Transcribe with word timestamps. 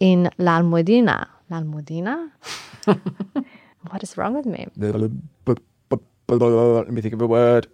In 0.00 0.30
La 0.38 0.58
Almudena. 0.58 1.28
La 1.50 1.58
Almudena? 1.58 2.30
what 3.90 4.02
is 4.02 4.16
wrong 4.16 4.34
with 4.34 4.46
me? 4.46 4.66
Let 4.76 4.92
me 6.90 7.00
think 7.00 7.14
of 7.14 7.22
a 7.22 7.26
word. 7.26 7.66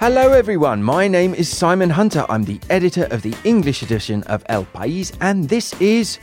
Hello, 0.00 0.32
everyone. 0.32 0.82
My 0.82 1.06
name 1.08 1.34
is 1.34 1.48
Simon 1.48 1.90
Hunter. 1.90 2.24
I'm 2.30 2.44
the 2.44 2.58
editor 2.70 3.04
of 3.10 3.20
the 3.20 3.36
English 3.44 3.82
edition 3.82 4.22
of 4.24 4.42
El 4.48 4.64
País, 4.64 5.12
and 5.20 5.48
this 5.50 5.74
is. 5.78 6.18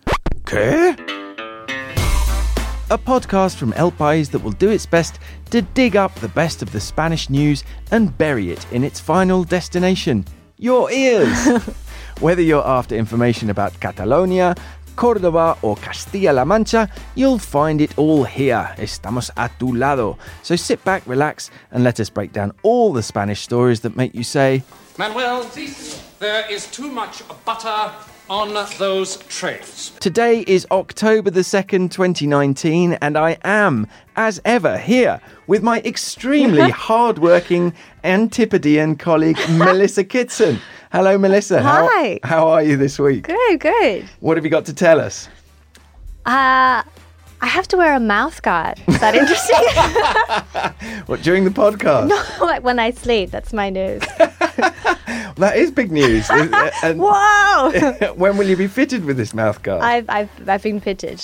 ¿Qué? 0.45 0.97
A 2.89 2.97
podcast 2.97 3.57
from 3.57 3.73
El 3.73 3.91
País 3.91 4.31
that 4.31 4.39
will 4.39 4.54
do 4.54 4.71
its 4.71 4.88
best 4.88 5.20
to 5.52 5.61
dig 5.61 5.95
up 5.95 6.14
the 6.16 6.29
best 6.29 6.61
of 6.61 6.71
the 6.71 6.79
Spanish 6.79 7.29
news 7.29 7.64
and 7.91 8.18
bury 8.18 8.52
it 8.52 8.66
in 8.71 8.84
its 8.84 9.00
final 9.00 9.43
destination 9.43 10.25
your 10.57 10.91
ears. 10.91 11.47
Whether 12.20 12.42
you're 12.42 12.65
after 12.65 12.96
information 12.96 13.50
about 13.50 13.79
Catalonia, 13.79 14.56
Cordoba 14.96 15.57
or 15.61 15.75
Castilla-La 15.75 16.43
Mancha, 16.46 16.89
you'll 17.14 17.37
find 17.37 17.79
it 17.79 17.96
all 17.97 18.23
here. 18.23 18.73
Estamos 18.78 19.29
a 19.37 19.50
tu 19.60 19.75
lado. 19.75 20.18
So 20.42 20.56
sit 20.56 20.83
back, 20.83 21.04
relax, 21.06 21.51
and 21.71 21.84
let 21.84 22.00
us 22.00 22.09
break 22.09 22.34
down 22.34 22.54
all 22.64 22.92
the 22.92 23.04
Spanish 23.04 23.42
stories 23.42 23.82
that 23.82 23.95
make 23.95 24.15
you 24.15 24.23
say, 24.23 24.64
Manuel, 24.98 25.48
there 26.20 26.51
is 26.51 26.65
too 26.71 26.92
much 26.92 27.21
butter 27.45 27.93
on 28.29 28.54
those 28.77 29.17
trays. 29.27 29.91
Today 29.99 30.43
is 30.47 30.67
October 30.71 31.29
the 31.29 31.41
2nd, 31.41 31.91
2019, 31.91 32.94
and 32.94 33.17
I 33.17 33.38
am, 33.44 33.88
as 34.16 34.41
ever, 34.44 34.77
here 34.77 35.22
with 35.47 35.63
my 35.63 35.80
extremely 35.81 36.69
hardworking 36.69 37.73
Antipodean 38.03 38.95
colleague, 38.97 39.38
Melissa 39.50 40.03
Kitson. 40.03 40.59
Hello, 40.91 41.17
Melissa. 41.17 41.61
Hi. 41.61 42.19
How, 42.23 42.30
how 42.30 42.47
are 42.50 42.63
you 42.63 42.77
this 42.77 43.00
week? 43.00 43.23
Good, 43.28 43.59
good. 43.59 44.06
What 44.19 44.38
have 44.38 44.44
you 44.44 44.52
got 44.52 44.66
to 44.66 44.73
tell 44.73 45.00
us? 45.00 45.28
Uh, 46.25 46.84
I 47.39 47.45
have 47.45 47.67
to 47.69 47.78
wear 47.78 47.95
a 47.95 48.00
mouth 48.00 48.41
guard. 48.41 48.80
Is 48.88 49.00
that 49.00 49.16
interesting? 49.16 49.58
What, 51.08 51.22
during 51.22 51.45
the 51.45 51.50
podcast? 51.52 52.09
no, 52.09 52.45
like 52.45 52.64
when 52.64 52.80
I 52.80 52.91
sleep. 52.91 53.31
That's 53.31 53.53
my 53.53 53.69
news. 53.69 54.02
That 55.38 55.55
is 55.55 55.69
big 55.69 55.91
news. 55.91 56.27
and 56.31 57.00
Whoa! 57.00 58.13
when 58.16 58.38
will 58.38 58.47
you 58.47 58.58
be 58.58 58.67
fitted 58.67 59.05
with 59.05 59.17
this 59.17 59.36
mouth 59.36 59.61
guard? 59.61 59.83
I've, 59.83 60.09
I've, 60.09 60.50
I've 60.50 60.63
been 60.63 60.80
fitted. 60.80 61.22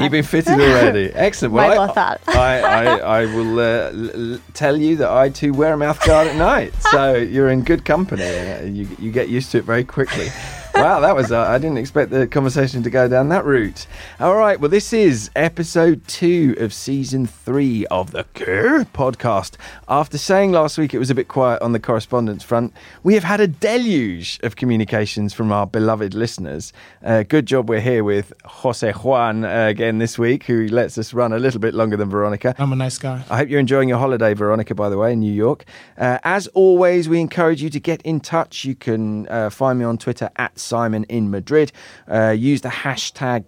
You've 0.00 0.10
been 0.10 0.24
fitted 0.24 0.54
already. 0.54 1.12
Excellent. 1.14 1.54
My 1.54 1.68
I. 1.76 2.18
I, 2.26 2.58
I, 2.58 2.96
I 3.22 3.26
will 3.26 3.60
uh, 3.60 3.92
l- 3.94 4.40
tell 4.52 4.76
you 4.76 4.96
that 4.96 5.08
I 5.08 5.28
too 5.28 5.52
wear 5.52 5.74
a 5.74 5.76
mouth 5.76 6.04
guard 6.04 6.26
at 6.26 6.34
night. 6.34 6.74
So 6.90 7.14
you're 7.14 7.48
in 7.50 7.62
good 7.62 7.84
company. 7.84 8.24
Uh, 8.24 8.62
You, 8.62 8.88
you 8.98 9.12
get 9.12 9.28
used 9.28 9.52
to 9.52 9.58
it 9.58 9.64
very 9.64 9.84
quickly. 9.84 10.30
Wow, 10.74 11.00
that 11.00 11.14
was, 11.14 11.30
uh, 11.30 11.40
I 11.40 11.56
didn't 11.58 11.78
expect 11.78 12.10
the 12.10 12.26
conversation 12.26 12.82
to 12.82 12.90
go 12.90 13.08
down 13.08 13.28
that 13.30 13.44
route. 13.44 13.86
All 14.20 14.34
right, 14.34 14.58
well, 14.58 14.68
this 14.68 14.92
is 14.92 15.30
episode 15.36 16.06
two 16.08 16.56
of 16.58 16.74
season 16.74 17.26
three 17.26 17.86
of 17.86 18.10
the 18.10 18.24
Qué 18.34 18.84
podcast. 18.92 19.56
After 19.88 20.18
saying 20.18 20.50
last 20.52 20.76
week 20.76 20.92
it 20.92 20.98
was 20.98 21.10
a 21.10 21.14
bit 21.14 21.28
quiet 21.28 21.62
on 21.62 21.72
the 21.72 21.78
correspondence 21.78 22.42
front, 22.42 22.74
we 23.04 23.14
have 23.14 23.22
had 23.22 23.40
a 23.40 23.46
deluge 23.46 24.40
of 24.42 24.56
communications 24.56 25.32
from 25.32 25.52
our 25.52 25.66
beloved 25.66 26.12
listeners. 26.12 26.72
Uh, 27.02 27.22
good 27.22 27.46
job 27.46 27.70
we're 27.70 27.80
here 27.80 28.02
with 28.02 28.32
Jose 28.44 28.92
Juan 28.92 29.44
uh, 29.44 29.66
again 29.68 29.98
this 29.98 30.18
week, 30.18 30.42
who 30.44 30.66
lets 30.66 30.98
us 30.98 31.14
run 31.14 31.32
a 31.32 31.38
little 31.38 31.60
bit 31.60 31.72
longer 31.72 31.96
than 31.96 32.10
Veronica. 32.10 32.54
I'm 32.58 32.72
a 32.72 32.76
nice 32.76 32.98
guy. 32.98 33.22
I 33.30 33.38
hope 33.38 33.48
you're 33.48 33.60
enjoying 33.60 33.88
your 33.88 33.98
holiday, 33.98 34.34
Veronica, 34.34 34.74
by 34.74 34.90
the 34.90 34.98
way, 34.98 35.12
in 35.12 35.20
New 35.20 35.32
York. 35.32 35.64
Uh, 35.96 36.18
as 36.24 36.48
always, 36.48 37.08
we 37.08 37.20
encourage 37.20 37.62
you 37.62 37.70
to 37.70 37.80
get 37.80 38.02
in 38.02 38.20
touch. 38.20 38.64
You 38.64 38.74
can 38.74 39.28
uh, 39.28 39.50
find 39.50 39.78
me 39.78 39.84
on 39.84 39.98
Twitter 39.98 40.30
at 40.36 40.58
Simon 40.64 41.04
in 41.04 41.30
Madrid. 41.30 41.70
Uh, 42.10 42.30
use 42.30 42.62
the 42.62 42.68
hashtag 42.68 43.44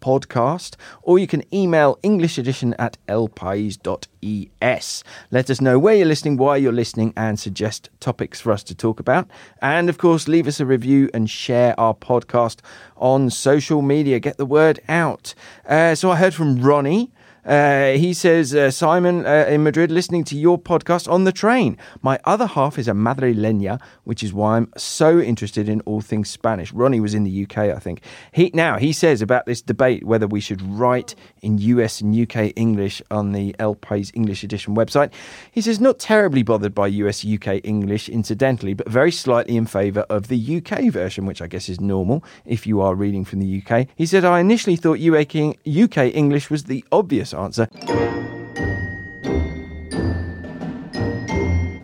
podcast, 0.00 0.76
or 1.02 1.18
you 1.18 1.26
can 1.26 1.42
email 1.54 1.98
English 2.02 2.38
edition 2.38 2.74
at 2.78 2.96
elpais.es. 3.08 5.04
Let 5.30 5.50
us 5.50 5.60
know 5.60 5.78
where 5.78 5.94
you're 5.94 6.06
listening, 6.06 6.36
why 6.36 6.56
you're 6.56 6.72
listening, 6.72 7.12
and 7.16 7.38
suggest 7.38 7.90
topics 8.00 8.40
for 8.40 8.52
us 8.52 8.62
to 8.64 8.74
talk 8.74 9.00
about. 9.00 9.28
And 9.60 9.88
of 9.88 9.98
course, 9.98 10.28
leave 10.28 10.46
us 10.46 10.60
a 10.60 10.66
review 10.66 11.10
and 11.12 11.28
share 11.28 11.78
our 11.78 11.94
podcast 11.94 12.60
on 12.96 13.30
social 13.30 13.82
media. 13.82 14.20
Get 14.20 14.36
the 14.36 14.46
word 14.46 14.80
out. 14.88 15.34
Uh, 15.66 15.94
so 15.94 16.10
I 16.10 16.16
heard 16.16 16.34
from 16.34 16.62
Ronnie. 16.62 17.10
Uh, 17.44 17.92
he 17.92 18.12
says, 18.12 18.54
uh, 18.54 18.70
Simon 18.70 19.24
uh, 19.26 19.46
in 19.48 19.62
Madrid, 19.62 19.90
listening 19.90 20.24
to 20.24 20.36
your 20.36 20.58
podcast 20.58 21.10
on 21.10 21.24
the 21.24 21.32
train. 21.32 21.76
My 22.02 22.18
other 22.24 22.46
half 22.46 22.78
is 22.78 22.88
a 22.88 22.92
madrileña, 22.92 23.80
which 24.04 24.22
is 24.22 24.32
why 24.32 24.56
I'm 24.56 24.72
so 24.76 25.18
interested 25.18 25.68
in 25.68 25.80
all 25.82 26.00
things 26.00 26.28
Spanish. 26.28 26.72
Ronnie 26.72 27.00
was 27.00 27.14
in 27.14 27.24
the 27.24 27.44
UK, 27.44 27.58
I 27.58 27.78
think. 27.78 28.02
He 28.32 28.50
Now, 28.52 28.76
he 28.76 28.92
says 28.92 29.22
about 29.22 29.46
this 29.46 29.62
debate 29.62 30.04
whether 30.04 30.26
we 30.26 30.40
should 30.40 30.60
write 30.62 31.14
in 31.42 31.58
US 31.58 32.00
and 32.00 32.14
UK 32.14 32.52
English 32.56 33.00
on 33.10 33.32
the 33.32 33.56
El 33.58 33.74
País 33.74 34.10
English 34.14 34.44
edition 34.44 34.74
website. 34.74 35.10
He 35.50 35.60
says, 35.60 35.80
not 35.80 35.98
terribly 35.98 36.42
bothered 36.42 36.74
by 36.74 36.88
US 36.88 37.24
UK 37.24 37.60
English, 37.64 38.08
incidentally, 38.08 38.74
but 38.74 38.88
very 38.88 39.12
slightly 39.12 39.56
in 39.56 39.66
favour 39.66 40.00
of 40.10 40.28
the 40.28 40.56
UK 40.58 40.90
version, 40.92 41.26
which 41.26 41.40
I 41.40 41.46
guess 41.46 41.68
is 41.68 41.80
normal 41.80 42.22
if 42.44 42.66
you 42.66 42.80
are 42.80 42.94
reading 42.94 43.24
from 43.24 43.40
the 43.40 43.62
UK. 43.62 43.86
He 43.96 44.06
said, 44.06 44.24
I 44.24 44.40
initially 44.40 44.76
thought 44.76 45.00
UK 45.00 45.56
UK 45.66 46.14
English 46.14 46.50
was 46.50 46.64
the 46.64 46.84
obvious 46.92 47.29
answer. 47.34 47.68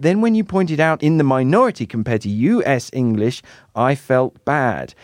Then, 0.01 0.21
when 0.21 0.37
you 0.37 0.45
pointed 0.45 0.79
out 0.79 1.03
in 1.03 1.19
the 1.19 1.25
minority 1.25 1.85
compared 1.85 2.21
to 2.23 2.29
US 2.29 2.91
English, 2.93 3.43
I 3.75 3.97
felt 3.97 4.45
bad. 4.45 4.95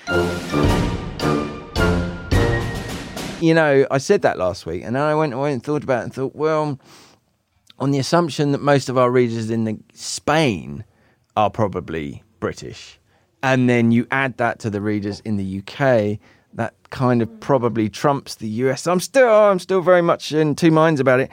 You 3.40 3.54
know, 3.54 3.84
I 3.90 3.98
said 3.98 4.22
that 4.22 4.38
last 4.38 4.64
week, 4.64 4.84
and 4.84 4.94
then 4.94 5.02
I 5.02 5.16
went, 5.16 5.34
and 5.34 5.60
thought 5.60 5.82
about 5.82 6.02
it 6.02 6.04
and 6.04 6.14
thought, 6.14 6.36
well, 6.36 6.78
on 7.80 7.90
the 7.90 7.98
assumption 7.98 8.52
that 8.52 8.60
most 8.60 8.88
of 8.88 8.96
our 8.96 9.10
readers 9.10 9.50
in 9.50 9.64
the, 9.64 9.76
Spain 9.92 10.84
are 11.36 11.50
probably 11.50 12.22
British, 12.38 13.00
and 13.42 13.68
then 13.68 13.90
you 13.90 14.06
add 14.12 14.36
that 14.36 14.60
to 14.60 14.70
the 14.70 14.80
readers 14.80 15.18
in 15.24 15.36
the 15.36 15.58
UK, 15.58 16.20
that 16.54 16.74
kind 16.90 17.22
of 17.22 17.40
probably 17.40 17.88
trumps 17.88 18.36
the 18.36 18.48
US. 18.48 18.86
I'm 18.86 19.00
still, 19.00 19.28
I'm 19.28 19.58
still 19.58 19.80
very 19.80 20.02
much 20.02 20.32
in 20.32 20.54
two 20.54 20.70
minds 20.70 21.00
about 21.00 21.20
it. 21.20 21.30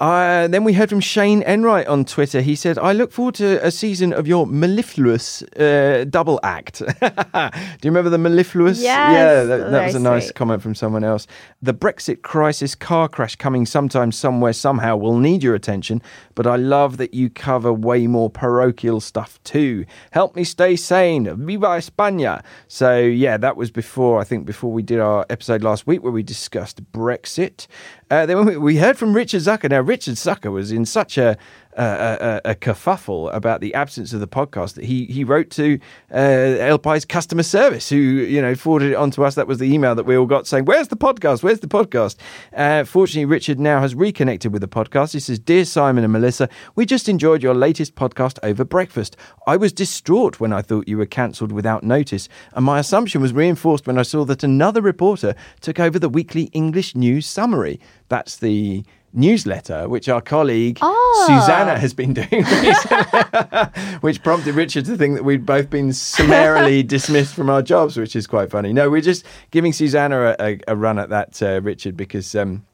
Uh, 0.00 0.48
then 0.48 0.64
we 0.64 0.72
heard 0.72 0.88
from 0.90 1.00
Shane 1.00 1.42
Enright 1.42 1.86
on 1.86 2.04
Twitter. 2.04 2.40
He 2.40 2.54
said, 2.56 2.78
I 2.78 2.92
look 2.92 3.12
forward 3.12 3.34
to 3.36 3.64
a 3.64 3.70
season 3.70 4.12
of 4.12 4.26
your 4.26 4.46
mellifluous 4.46 5.42
uh, 5.42 6.04
double 6.10 6.40
act. 6.42 6.78
Do 7.00 7.46
you 7.82 7.90
remember 7.90 8.10
the 8.10 8.18
mellifluous? 8.18 8.80
Yes, 8.80 9.12
Yeah, 9.12 9.44
that, 9.44 9.70
that 9.70 9.86
was 9.86 9.94
a 9.94 10.00
nice 10.00 10.26
sweet. 10.26 10.34
comment 10.34 10.62
from 10.62 10.74
someone 10.74 11.04
else. 11.04 11.26
The 11.62 11.72
Brexit 11.74 12.22
crisis 12.22 12.74
car 12.74 13.08
crash 13.08 13.36
coming 13.36 13.66
sometime, 13.66 14.10
somewhere, 14.12 14.52
somehow 14.52 14.96
will 14.96 15.18
need 15.18 15.42
your 15.42 15.54
attention, 15.54 16.02
but 16.34 16.46
I 16.46 16.56
love 16.56 16.96
that 16.96 17.14
you 17.14 17.30
cover 17.30 17.72
way 17.72 18.06
more 18.06 18.30
parochial 18.30 19.00
stuff 19.00 19.42
too. 19.44 19.84
Help 20.10 20.34
me 20.36 20.44
stay 20.44 20.76
sane. 20.76 21.24
Viva 21.46 21.66
España. 21.68 22.42
So, 22.68 22.98
yeah, 22.98 23.36
that 23.36 23.56
was 23.56 23.70
before, 23.70 24.20
I 24.20 24.24
think, 24.24 24.44
before 24.46 24.72
we 24.72 24.82
did 24.82 24.98
our 24.98 25.24
episode 25.30 25.62
last 25.62 25.86
week 25.86 26.02
where 26.02 26.12
we 26.12 26.22
discussed 26.22 26.82
Brexit. 26.92 27.66
Uh, 28.10 28.26
then 28.26 28.44
we- 28.44 28.56
we 28.56 28.76
heard 28.76 28.96
from 28.98 29.14
Richard 29.14 29.40
Zucker. 29.40 29.70
Now, 29.70 29.80
Richard 29.80 30.14
Zucker 30.16 30.52
was 30.52 30.70
in 30.70 30.84
such 30.84 31.16
a 31.18 31.36
a, 31.76 32.40
a, 32.44 32.50
a 32.50 32.54
kerfuffle 32.54 33.34
about 33.34 33.60
the 33.60 33.74
absence 33.74 34.12
of 34.12 34.20
the 34.20 34.28
podcast 34.28 34.80
he 34.80 35.06
he 35.06 35.24
wrote 35.24 35.50
to 35.50 35.78
uh, 36.12 36.16
El 36.16 36.78
País 36.78 37.06
customer 37.06 37.42
service, 37.42 37.88
who 37.88 37.96
you 37.96 38.40
know 38.40 38.54
forwarded 38.54 38.92
it 38.92 38.96
on 38.96 39.10
to 39.12 39.24
us. 39.24 39.34
That 39.34 39.46
was 39.46 39.58
the 39.58 39.72
email 39.72 39.94
that 39.94 40.04
we 40.04 40.16
all 40.16 40.26
got 40.26 40.46
saying, 40.46 40.64
"Where's 40.64 40.88
the 40.88 40.96
podcast? 40.96 41.42
Where's 41.42 41.60
the 41.60 41.66
podcast?" 41.66 42.16
Uh, 42.56 42.84
fortunately, 42.84 43.24
Richard 43.24 43.58
now 43.58 43.80
has 43.80 43.94
reconnected 43.94 44.52
with 44.52 44.62
the 44.62 44.68
podcast. 44.68 45.12
He 45.12 45.20
says, 45.20 45.38
"Dear 45.38 45.64
Simon 45.64 46.04
and 46.04 46.12
Melissa, 46.12 46.48
we 46.74 46.86
just 46.86 47.08
enjoyed 47.08 47.42
your 47.42 47.54
latest 47.54 47.94
podcast 47.94 48.38
over 48.42 48.64
breakfast. 48.64 49.16
I 49.46 49.56
was 49.56 49.72
distraught 49.72 50.40
when 50.40 50.52
I 50.52 50.62
thought 50.62 50.88
you 50.88 50.98
were 50.98 51.06
cancelled 51.06 51.52
without 51.52 51.82
notice, 51.82 52.28
and 52.54 52.64
my 52.64 52.78
assumption 52.78 53.20
was 53.20 53.32
reinforced 53.32 53.86
when 53.86 53.98
I 53.98 54.02
saw 54.02 54.24
that 54.24 54.42
another 54.42 54.80
reporter 54.80 55.34
took 55.60 55.80
over 55.80 55.98
the 55.98 56.08
weekly 56.08 56.44
English 56.52 56.94
news 56.94 57.26
summary. 57.26 57.80
That's 58.08 58.36
the." 58.36 58.84
Newsletter, 59.14 59.88
which 59.88 60.08
our 60.08 60.20
colleague 60.20 60.78
Oh. 60.82 61.24
Susanna 61.28 61.78
has 61.78 61.94
been 61.94 62.12
doing 62.14 62.44
which 64.00 64.22
prompted 64.22 64.54
Richard 64.54 64.84
to 64.86 64.96
think 64.96 65.14
that 65.14 65.22
we'd 65.24 65.46
both 65.46 65.70
been 65.70 65.92
summarily 65.92 66.82
dismissed 66.96 67.34
from 67.34 67.48
our 67.48 67.62
jobs, 67.62 67.96
which 67.96 68.16
is 68.16 68.26
quite 68.26 68.50
funny. 68.50 68.72
No, 68.72 68.90
we're 68.90 69.00
just 69.00 69.24
giving 69.50 69.72
Susanna 69.72 70.34
a, 70.38 70.44
a, 70.44 70.60
a 70.68 70.76
run 70.76 70.98
at 70.98 71.08
that, 71.10 71.40
uh, 71.42 71.60
Richard, 71.62 71.96
because 71.96 72.34
um, 72.34 72.64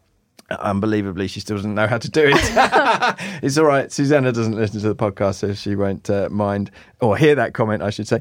Unbelievably, 0.51 1.29
she 1.29 1.41
still 1.41 1.57
doesn't 1.57 1.75
know 1.75 1.87
how 1.87 1.99
to 1.99 2.11
do 2.11 2.23
it. 2.27 2.35
it's 3.43 3.57
all 3.57 3.65
right. 3.65 3.91
Susanna 3.93 4.33
doesn't 4.33 4.55
listen 4.57 4.81
to 4.81 4.89
the 4.89 4.97
podcast, 4.97 5.37
so 5.37 5.55
she 5.55 5.77
won't 5.77 6.11
uh, 6.11 6.29
mind 6.31 6.71
or 7.01 7.17
hear 7.17 7.35
that 7.35 7.55
comment, 7.55 7.83
I 7.83 7.91
should 7.91 8.09
say. 8.09 8.21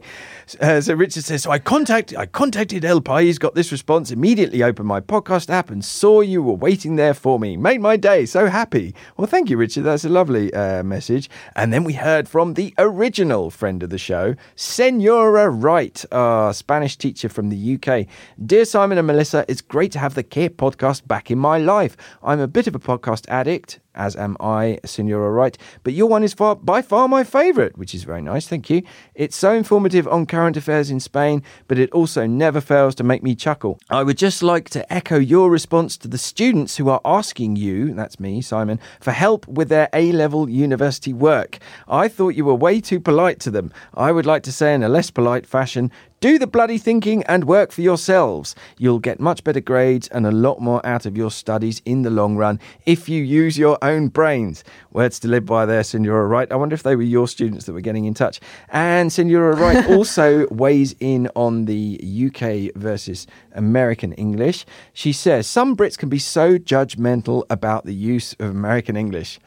Uh, 0.62 0.80
so 0.82 0.94
Richard 0.94 1.24
says, 1.24 1.44
so 1.44 1.52
I 1.52 1.60
contacted, 1.60 2.18
I 2.18 2.26
contacted 2.26 2.86
El 2.86 3.02
País, 3.02 3.40
got 3.40 3.56
this 3.56 3.72
response, 3.72 4.12
immediately 4.12 4.64
opened 4.64 4.88
my 4.88 5.02
podcast 5.02 5.50
app 5.50 5.70
and 5.70 5.84
saw 5.84 6.22
you 6.22 6.42
were 6.42 6.54
waiting 6.54 6.96
there 6.96 7.14
for 7.14 7.40
me. 7.40 7.58
Made 7.58 7.82
my 7.82 7.98
day. 7.98 8.26
So 8.26 8.48
happy. 8.48 8.96
Well, 9.18 9.28
thank 9.28 9.50
you, 9.50 9.58
Richard. 9.58 9.84
That's 9.84 10.06
a 10.06 10.10
lovely 10.10 10.54
uh, 10.54 10.84
message. 10.84 11.30
And 11.56 11.74
then 11.74 11.84
we 11.84 11.94
heard 11.94 12.30
from 12.30 12.54
the 12.54 12.74
original 12.78 13.50
friend 13.50 13.84
of 13.84 13.90
the 13.90 13.98
show, 13.98 14.36
Senora 14.56 15.50
Wright, 15.50 16.06
our 16.12 16.54
Spanish 16.54 16.98
teacher 16.98 17.28
from 17.28 17.50
the 17.50 17.76
UK. 17.76 18.08
Dear 18.46 18.66
Simon 18.66 18.98
and 18.98 19.08
Melissa, 19.08 19.46
it's 19.48 19.62
great 19.62 19.92
to 19.94 20.00
have 20.00 20.14
the 20.14 20.24
Qué 20.24 20.50
podcast 20.50 21.08
back 21.08 21.32
in 21.32 21.40
my 21.40 21.58
life. 21.58 21.98
I'm 22.22 22.42
a 22.42 22.48
bit 22.48 22.68
of 22.68 22.76
a 22.76 22.80
podcast 22.80 23.30
addict, 23.30 23.80
as 24.00 24.16
am 24.16 24.38
I, 24.40 24.80
Senora 24.86 25.30
Wright, 25.30 25.56
but 25.84 25.94
your 25.94 26.08
one 26.08 26.24
is 26.24 26.34
far, 26.34 26.56
by 26.56 26.82
far 26.82 27.08
my 27.08 27.24
favourite, 27.24 27.78
which 27.78 27.94
is 27.94 28.06
very 28.06 28.22
nice, 28.22 28.48
thank 28.48 28.70
you. 28.70 28.82
It's 29.14 29.36
so 29.36 29.54
informative 29.54 30.08
on 30.08 30.26
current 30.26 30.58
affairs 30.58 30.90
in 30.90 31.02
Spain, 31.02 31.44
but 31.68 31.78
it 31.78 31.92
also 31.92 32.26
never 32.26 32.62
fails 32.62 32.96
to 32.96 33.04
make 33.04 33.22
me 33.22 33.36
chuckle. 33.36 33.78
I 33.90 34.04
would 34.04 34.18
just 34.18 34.42
like 34.42 34.70
to 34.70 34.92
echo 34.92 35.20
your 35.20 35.52
response 35.52 35.98
to 35.98 36.08
the 36.08 36.18
students 36.18 36.78
who 36.78 36.90
are 36.90 37.02
asking 37.04 37.58
you, 37.58 37.94
that's 37.94 38.20
me, 38.20 38.42
Simon, 38.42 38.80
for 39.02 39.12
help 39.12 39.48
with 39.48 39.68
their 39.68 39.90
A 39.94 40.14
level 40.14 40.50
university 40.50 41.14
work. 41.14 41.60
I 41.88 42.08
thought 42.08 42.30
you 42.30 42.46
were 42.46 42.56
way 42.56 42.80
too 42.80 43.02
polite 43.02 43.42
to 43.42 43.52
them. 43.52 43.74
I 43.94 44.14
would 44.14 44.26
like 44.26 44.44
to 44.44 44.52
say 44.54 44.74
in 44.74 44.82
a 44.82 44.90
less 44.90 45.12
polite 45.12 45.46
fashion, 45.46 45.92
do 46.22 46.38
the 46.38 46.48
bloody 46.48 46.78
thinking 46.78 47.24
and 47.24 47.46
work 47.46 47.72
for 47.72 47.82
yourselves. 47.82 48.54
You'll 48.78 49.00
get 49.00 49.22
much 49.22 49.42
better 49.46 49.62
grades 49.62 50.10
and 50.10 50.28
a 50.28 50.32
lot 50.32 50.60
more 50.60 50.86
out 50.86 51.06
of 51.06 51.16
your 51.16 51.32
studies 51.32 51.82
in 51.86 52.02
the 52.02 52.10
long 52.10 52.36
run 52.36 52.60
if 52.86 53.08
you 53.08 53.24
use 53.24 53.58
your 53.58 53.78
own 53.82 53.89
brains. 54.10 54.64
Words 54.92 55.20
to 55.20 55.28
live 55.28 55.46
by 55.46 55.66
there, 55.66 55.84
Senora 55.84 56.28
Wright. 56.28 56.52
I 56.52 56.56
wonder 56.56 56.74
if 56.74 56.84
they 56.84 56.96
were 56.96 57.02
your 57.02 57.28
students 57.28 57.66
that 57.66 57.74
were 57.74 57.82
getting 57.82 58.06
in 58.06 58.14
touch. 58.14 58.40
And 58.70 59.12
Senora 59.12 59.56
Wright 59.56 59.90
also 59.90 60.48
weighs 60.50 60.96
in 61.00 61.30
on 61.36 61.66
the 61.66 62.00
UK 62.28 62.76
versus 62.80 63.28
American 63.54 64.14
English. 64.14 64.66
She 64.94 65.14
says 65.14 65.48
some 65.48 65.76
Brits 65.76 65.98
can 65.98 66.10
be 66.10 66.20
so 66.20 66.58
judgmental 66.58 67.44
about 67.50 67.86
the 67.86 67.96
use 67.96 68.34
of 68.40 68.50
American 68.50 68.96
English. 68.96 69.40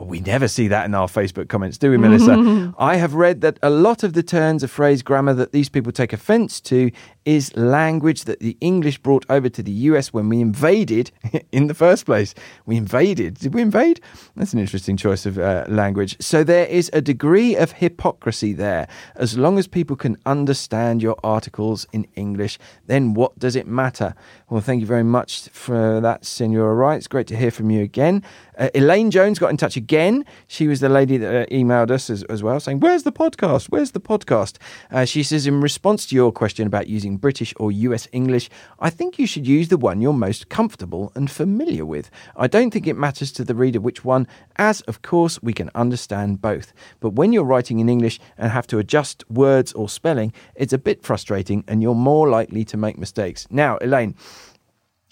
We 0.00 0.20
never 0.20 0.48
see 0.48 0.68
that 0.68 0.84
in 0.84 0.94
our 0.94 1.08
Facebook 1.08 1.48
comments, 1.48 1.78
do 1.78 1.90
we, 1.90 1.96
Melissa? 1.96 2.72
I 2.78 2.96
have 2.96 3.14
read 3.14 3.40
that 3.40 3.58
a 3.62 3.70
lot 3.70 4.02
of 4.02 4.12
the 4.12 4.22
turns 4.22 4.62
of 4.62 4.70
phrase 4.70 5.02
grammar 5.02 5.34
that 5.34 5.52
these 5.52 5.68
people 5.68 5.92
take 5.92 6.12
offense 6.12 6.60
to 6.62 6.90
is 7.24 7.54
language 7.56 8.24
that 8.24 8.40
the 8.40 8.56
English 8.60 8.98
brought 8.98 9.26
over 9.28 9.48
to 9.50 9.62
the 9.62 9.70
US 9.70 10.12
when 10.12 10.28
we 10.28 10.40
invaded 10.40 11.10
in 11.52 11.66
the 11.66 11.74
first 11.74 12.06
place. 12.06 12.34
We 12.64 12.76
invaded. 12.76 13.34
Did 13.34 13.54
we 13.54 13.60
invade? 13.60 14.00
That's 14.34 14.54
an 14.54 14.58
interesting 14.58 14.96
choice 14.96 15.26
of 15.26 15.38
uh, 15.38 15.64
language. 15.68 16.16
So 16.20 16.42
there 16.42 16.66
is 16.66 16.90
a 16.92 17.00
degree 17.00 17.54
of 17.54 17.72
hypocrisy 17.72 18.52
there. 18.52 18.88
As 19.16 19.36
long 19.36 19.58
as 19.58 19.66
people 19.66 19.96
can 19.96 20.16
understand 20.24 21.02
your 21.02 21.16
articles 21.22 21.86
in 21.92 22.06
English, 22.14 22.58
then 22.86 23.14
what 23.14 23.38
does 23.38 23.56
it 23.56 23.66
matter? 23.66 24.14
Well, 24.48 24.62
thank 24.62 24.80
you 24.80 24.86
very 24.86 25.04
much 25.04 25.48
for 25.50 26.00
that, 26.00 26.24
Senora 26.24 26.74
Wright. 26.74 26.96
It's 26.96 27.08
great 27.08 27.26
to 27.26 27.36
hear 27.36 27.50
from 27.50 27.70
you 27.70 27.82
again. 27.82 28.24
Uh, 28.58 28.68
Elaine 28.74 29.10
Jones 29.10 29.38
got 29.38 29.50
in 29.50 29.56
touch 29.56 29.76
again. 29.76 30.24
She 30.48 30.66
was 30.66 30.80
the 30.80 30.88
lady 30.88 31.16
that 31.16 31.42
uh, 31.42 31.46
emailed 31.46 31.90
us 31.92 32.10
as, 32.10 32.24
as, 32.24 32.42
well, 32.42 32.58
saying, 32.58 32.80
Where's 32.80 33.04
the 33.04 33.12
podcast? 33.12 33.66
Where's 33.66 33.92
the 33.92 34.00
podcast? 34.00 34.56
Uh, 34.90 35.04
she 35.04 35.22
says, 35.22 35.46
In 35.46 35.60
response 35.60 36.06
to 36.06 36.16
your 36.16 36.32
question 36.32 36.66
about 36.66 36.88
using 36.88 37.16
British 37.16 37.54
or 37.58 37.70
US 37.70 38.08
English, 38.10 38.50
I 38.80 38.90
think 38.90 39.18
you 39.18 39.26
should 39.26 39.46
use 39.46 39.68
the 39.68 39.76
one 39.76 40.00
you're 40.00 40.12
most 40.12 40.48
comfortable 40.48 41.12
and 41.14 41.30
familiar 41.30 41.86
with. 41.86 42.10
I 42.36 42.48
don't 42.48 42.72
think 42.72 42.88
it 42.88 42.96
matters 42.96 43.30
to 43.32 43.44
the 43.44 43.54
reader 43.54 43.80
which 43.80 44.04
one, 44.04 44.26
as 44.56 44.80
of 44.82 45.02
course 45.02 45.40
we 45.40 45.52
can 45.52 45.70
understand 45.76 46.42
both. 46.42 46.72
But 46.98 47.10
when 47.10 47.32
you're 47.32 47.44
writing 47.44 47.78
in 47.78 47.88
English 47.88 48.18
and 48.36 48.50
have 48.50 48.66
to 48.68 48.78
adjust 48.78 49.24
words 49.30 49.72
or 49.72 49.88
spelling, 49.88 50.32
it's 50.56 50.72
a 50.72 50.78
bit 50.78 51.04
frustrating 51.04 51.62
and 51.68 51.80
you're 51.80 51.94
more 51.94 52.28
likely 52.28 52.64
to 52.64 52.76
make 52.76 52.98
mistakes. 52.98 53.46
Now, 53.50 53.78
Elaine, 53.80 54.16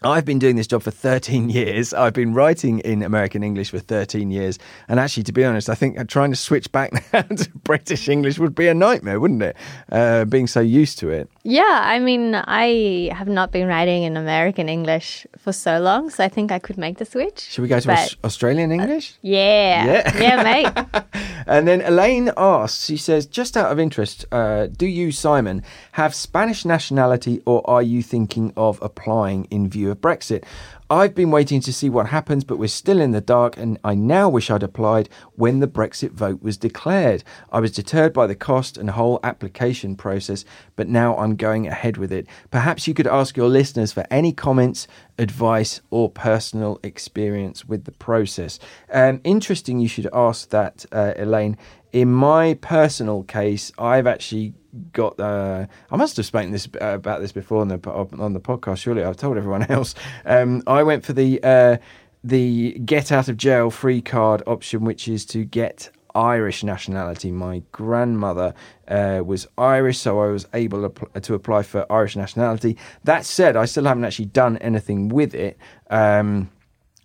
I've 0.06 0.24
been 0.24 0.38
doing 0.38 0.56
this 0.56 0.66
job 0.66 0.82
for 0.82 0.90
13 0.90 1.50
years. 1.60 1.92
I've 1.92 2.12
been 2.12 2.34
writing 2.34 2.78
in 2.80 3.02
American 3.02 3.42
English 3.42 3.70
for 3.70 3.78
13 3.78 4.30
years. 4.30 4.58
And 4.88 5.00
actually, 5.00 5.24
to 5.24 5.32
be 5.32 5.44
honest, 5.44 5.68
I 5.68 5.74
think 5.74 6.08
trying 6.08 6.30
to 6.30 6.36
switch 6.36 6.70
back 6.72 6.92
now 7.12 7.22
to 7.22 7.50
British 7.64 8.08
English 8.08 8.38
would 8.38 8.54
be 8.54 8.68
a 8.68 8.74
nightmare, 8.74 9.20
wouldn't 9.20 9.42
it? 9.42 9.56
Uh, 9.90 10.24
being 10.24 10.46
so 10.46 10.60
used 10.60 10.98
to 10.98 11.10
it. 11.10 11.30
Yeah, 11.42 11.80
I 11.82 11.98
mean, 11.98 12.34
I 12.34 13.10
have 13.12 13.28
not 13.28 13.52
been 13.52 13.66
writing 13.66 14.04
in 14.04 14.16
American 14.16 14.68
English 14.68 15.26
for 15.36 15.52
so 15.52 15.80
long, 15.80 16.10
so 16.10 16.24
I 16.24 16.28
think 16.28 16.52
I 16.52 16.58
could 16.58 16.78
make 16.78 16.98
the 16.98 17.04
switch. 17.04 17.40
Should 17.40 17.62
we 17.62 17.68
go 17.68 17.80
to 17.80 17.92
Aus- 17.92 18.16
Australian 18.24 18.72
English? 18.72 19.12
Uh, 19.12 19.18
yeah. 19.22 19.84
Yeah, 19.86 20.18
yeah 20.20 20.42
mate. 20.42 21.04
and 21.46 21.66
then 21.66 21.80
Elaine 21.82 22.30
asks, 22.36 22.84
she 22.86 22.96
says, 22.96 23.26
just 23.26 23.56
out 23.56 23.72
of 23.72 23.78
interest, 23.78 24.24
uh, 24.32 24.66
do 24.66 24.86
you, 24.86 25.12
Simon, 25.12 25.62
have 25.92 26.14
Spanish 26.14 26.64
nationality 26.64 27.42
or 27.46 27.68
are 27.68 27.82
you 27.82 28.02
thinking 28.02 28.52
of 28.56 28.80
applying 28.82 29.44
in 29.46 29.68
view 29.68 29.90
of 29.90 29.95
Brexit? 29.96 30.44
I've 30.88 31.16
been 31.16 31.32
waiting 31.32 31.60
to 31.62 31.72
see 31.72 31.90
what 31.90 32.06
happens, 32.06 32.44
but 32.44 32.58
we're 32.58 32.68
still 32.68 33.00
in 33.00 33.10
the 33.10 33.20
dark, 33.20 33.56
and 33.56 33.76
I 33.82 33.94
now 33.94 34.28
wish 34.28 34.50
I'd 34.50 34.62
applied 34.62 35.08
when 35.34 35.58
the 35.58 35.66
Brexit 35.66 36.12
vote 36.12 36.42
was 36.42 36.56
declared. 36.56 37.24
I 37.50 37.58
was 37.58 37.72
deterred 37.72 38.12
by 38.12 38.28
the 38.28 38.36
cost 38.36 38.78
and 38.78 38.90
whole 38.90 39.18
application 39.24 39.96
process, 39.96 40.44
but 40.76 40.86
now 40.86 41.16
I'm 41.16 41.34
going 41.34 41.66
ahead 41.66 41.96
with 41.96 42.12
it. 42.12 42.28
Perhaps 42.52 42.86
you 42.86 42.94
could 42.94 43.08
ask 43.08 43.36
your 43.36 43.48
listeners 43.48 43.92
for 43.92 44.06
any 44.12 44.32
comments, 44.32 44.86
advice, 45.18 45.80
or 45.90 46.08
personal 46.08 46.78
experience 46.84 47.64
with 47.64 47.84
the 47.84 47.92
process. 47.92 48.60
Um, 48.92 49.20
interesting, 49.24 49.80
you 49.80 49.88
should 49.88 50.08
ask 50.12 50.50
that, 50.50 50.86
uh, 50.92 51.14
Elaine. 51.16 51.56
In 51.92 52.12
my 52.12 52.54
personal 52.60 53.22
case, 53.24 53.72
I've 53.78 54.06
actually 54.06 54.54
got. 54.92 55.18
Uh, 55.18 55.66
I 55.90 55.96
must 55.96 56.16
have 56.16 56.26
spoken 56.26 56.50
this 56.50 56.68
uh, 56.80 56.94
about 56.94 57.20
this 57.20 57.32
before 57.32 57.60
on 57.60 57.68
the 57.68 57.80
on 58.18 58.32
the 58.32 58.40
podcast. 58.40 58.78
Surely 58.78 59.02
I've 59.02 59.16
told 59.16 59.36
everyone 59.36 59.62
else. 59.70 59.94
Um, 60.24 60.62
I 60.66 60.82
went 60.82 61.04
for 61.04 61.12
the 61.12 61.40
uh, 61.42 61.76
the 62.24 62.72
get 62.84 63.12
out 63.12 63.28
of 63.28 63.36
jail 63.36 63.70
free 63.70 64.00
card 64.00 64.42
option, 64.46 64.84
which 64.84 65.08
is 65.08 65.24
to 65.26 65.44
get 65.44 65.90
Irish 66.16 66.64
nationality. 66.64 67.30
My 67.30 67.62
grandmother 67.72 68.54
uh, 68.88 69.22
was 69.24 69.46
Irish, 69.58 69.98
so 69.98 70.20
I 70.20 70.28
was 70.28 70.48
able 70.54 70.88
to, 70.88 71.20
to, 71.20 71.34
apply 71.34 71.62
for 71.62 71.90
Irish 71.92 72.16
nationality. 72.16 72.78
That 73.04 73.26
said, 73.26 73.56
I 73.56 73.66
still 73.66 73.84
haven't 73.84 74.04
actually 74.04 74.26
done 74.26 74.56
anything 74.58 75.08
with 75.08 75.34
it. 75.34 75.58
Um, 75.90 76.50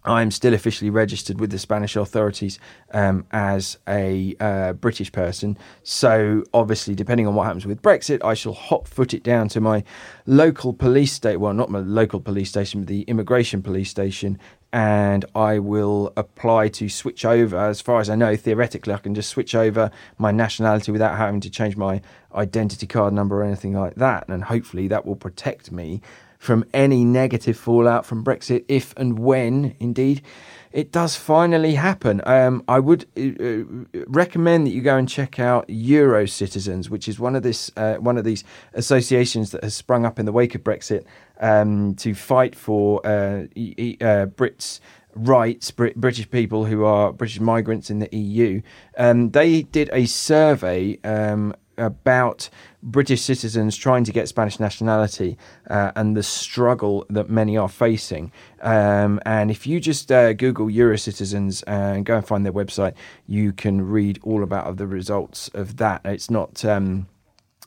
I'm 0.03 0.31
still 0.31 0.53
officially 0.53 0.89
registered 0.89 1.39
with 1.39 1.51
the 1.51 1.59
Spanish 1.59 1.95
authorities 1.95 2.57
um, 2.91 3.25
as 3.31 3.77
a 3.87 4.35
uh, 4.39 4.73
British 4.73 5.11
person. 5.11 5.57
So, 5.83 6.43
obviously, 6.53 6.95
depending 6.95 7.27
on 7.27 7.35
what 7.35 7.45
happens 7.45 7.65
with 7.67 7.81
Brexit, 7.81 8.23
I 8.23 8.33
shall 8.33 8.53
hot 8.53 8.87
foot 8.87 9.13
it 9.13 9.23
down 9.23 9.47
to 9.49 9.61
my 9.61 9.83
local 10.25 10.73
police 10.73 11.13
station. 11.13 11.39
Well, 11.39 11.53
not 11.53 11.69
my 11.69 11.79
local 11.79 12.19
police 12.19 12.49
station, 12.49 12.81
but 12.81 12.87
the 12.87 13.01
immigration 13.03 13.61
police 13.61 13.89
station. 13.89 14.39
And 14.73 15.25
I 15.35 15.59
will 15.59 16.13
apply 16.15 16.69
to 16.69 16.87
switch 16.87 17.25
over. 17.25 17.57
As 17.57 17.81
far 17.81 17.99
as 17.99 18.09
I 18.09 18.15
know, 18.15 18.35
theoretically, 18.35 18.93
I 18.93 18.97
can 18.97 19.13
just 19.13 19.29
switch 19.29 19.53
over 19.53 19.91
my 20.17 20.31
nationality 20.31 20.91
without 20.91 21.17
having 21.17 21.41
to 21.41 21.49
change 21.49 21.75
my 21.75 22.01
identity 22.33 22.87
card 22.87 23.13
number 23.13 23.41
or 23.41 23.43
anything 23.43 23.73
like 23.73 23.95
that. 23.95 24.29
And 24.29 24.45
hopefully, 24.45 24.87
that 24.87 25.05
will 25.05 25.17
protect 25.17 25.71
me 25.71 26.01
from 26.41 26.65
any 26.73 27.05
negative 27.05 27.55
fallout 27.55 28.03
from 28.03 28.23
Brexit 28.23 28.65
if 28.67 28.95
and 28.97 29.19
when, 29.19 29.75
indeed, 29.79 30.23
it 30.71 30.91
does 30.91 31.15
finally 31.15 31.75
happen. 31.75 32.19
Um, 32.25 32.63
I 32.67 32.79
would 32.79 33.05
uh, 33.15 33.43
uh, 33.43 34.03
recommend 34.07 34.65
that 34.65 34.71
you 34.71 34.81
go 34.81 34.97
and 34.97 35.07
check 35.07 35.39
out 35.39 35.69
Euro 35.69 36.25
Citizens, 36.25 36.89
which 36.89 37.07
is 37.07 37.19
one 37.19 37.35
of 37.35 37.43
this 37.43 37.69
uh, 37.77 37.97
one 37.97 38.17
of 38.17 38.23
these 38.23 38.43
associations 38.73 39.51
that 39.51 39.63
has 39.63 39.75
sprung 39.75 40.03
up 40.03 40.17
in 40.17 40.25
the 40.25 40.31
wake 40.31 40.55
of 40.55 40.63
Brexit 40.63 41.05
um, 41.39 41.93
to 41.95 42.15
fight 42.15 42.55
for 42.55 43.05
uh, 43.05 43.43
uh 43.43 44.25
Brits 44.25 44.79
rights, 45.13 45.69
British 45.69 46.27
people 46.31 46.65
who 46.65 46.85
are 46.85 47.13
British 47.13 47.39
migrants 47.39 47.91
in 47.91 47.99
the 47.99 48.09
EU. 48.17 48.63
Um, 48.97 49.29
they 49.29 49.61
did 49.61 49.91
a 49.93 50.07
survey 50.07 50.97
um, 51.03 51.53
about 51.81 52.49
British 52.83 53.21
citizens 53.21 53.75
trying 53.75 54.03
to 54.03 54.11
get 54.11 54.27
Spanish 54.27 54.59
nationality 54.59 55.37
uh, 55.69 55.91
and 55.95 56.15
the 56.15 56.23
struggle 56.23 57.05
that 57.09 57.29
many 57.29 57.57
are 57.57 57.69
facing. 57.69 58.31
Um, 58.61 59.19
and 59.25 59.51
if 59.51 59.67
you 59.67 59.79
just 59.79 60.11
uh, 60.11 60.33
Google 60.33 60.67
Eurocitizens 60.67 61.63
and 61.67 62.05
go 62.05 62.15
and 62.17 62.25
find 62.25 62.45
their 62.45 62.53
website, 62.53 62.93
you 63.27 63.51
can 63.51 63.81
read 63.81 64.19
all 64.23 64.43
about 64.43 64.77
the 64.77 64.87
results 64.87 65.49
of 65.53 65.77
that. 65.77 66.01
It's 66.05 66.29
not. 66.29 66.63
Um, 66.63 67.07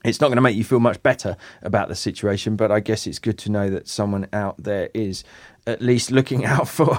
it's 0.05 0.21
not 0.21 0.27
going 0.27 0.37
to 0.37 0.43
make 0.43 0.55
you 0.55 0.65
feel 0.65 0.81
much 0.81 1.03
better 1.03 1.35
about 1.63 1.89
the 1.89 1.95
situation, 1.95 2.57
but 2.57 2.71
I 2.71 2.81
guess 2.81 3.07
it's 3.07 3.19
good 3.19 3.39
to 3.39 3.51
know 3.51 3.71
that 3.71 3.89
someone 3.89 4.29
out 4.35 4.63
there 4.63 4.91
is 4.93 5.25
at 5.67 5.81
least 5.81 6.11
looking 6.11 6.45
out 6.55 6.69
for 6.69 6.99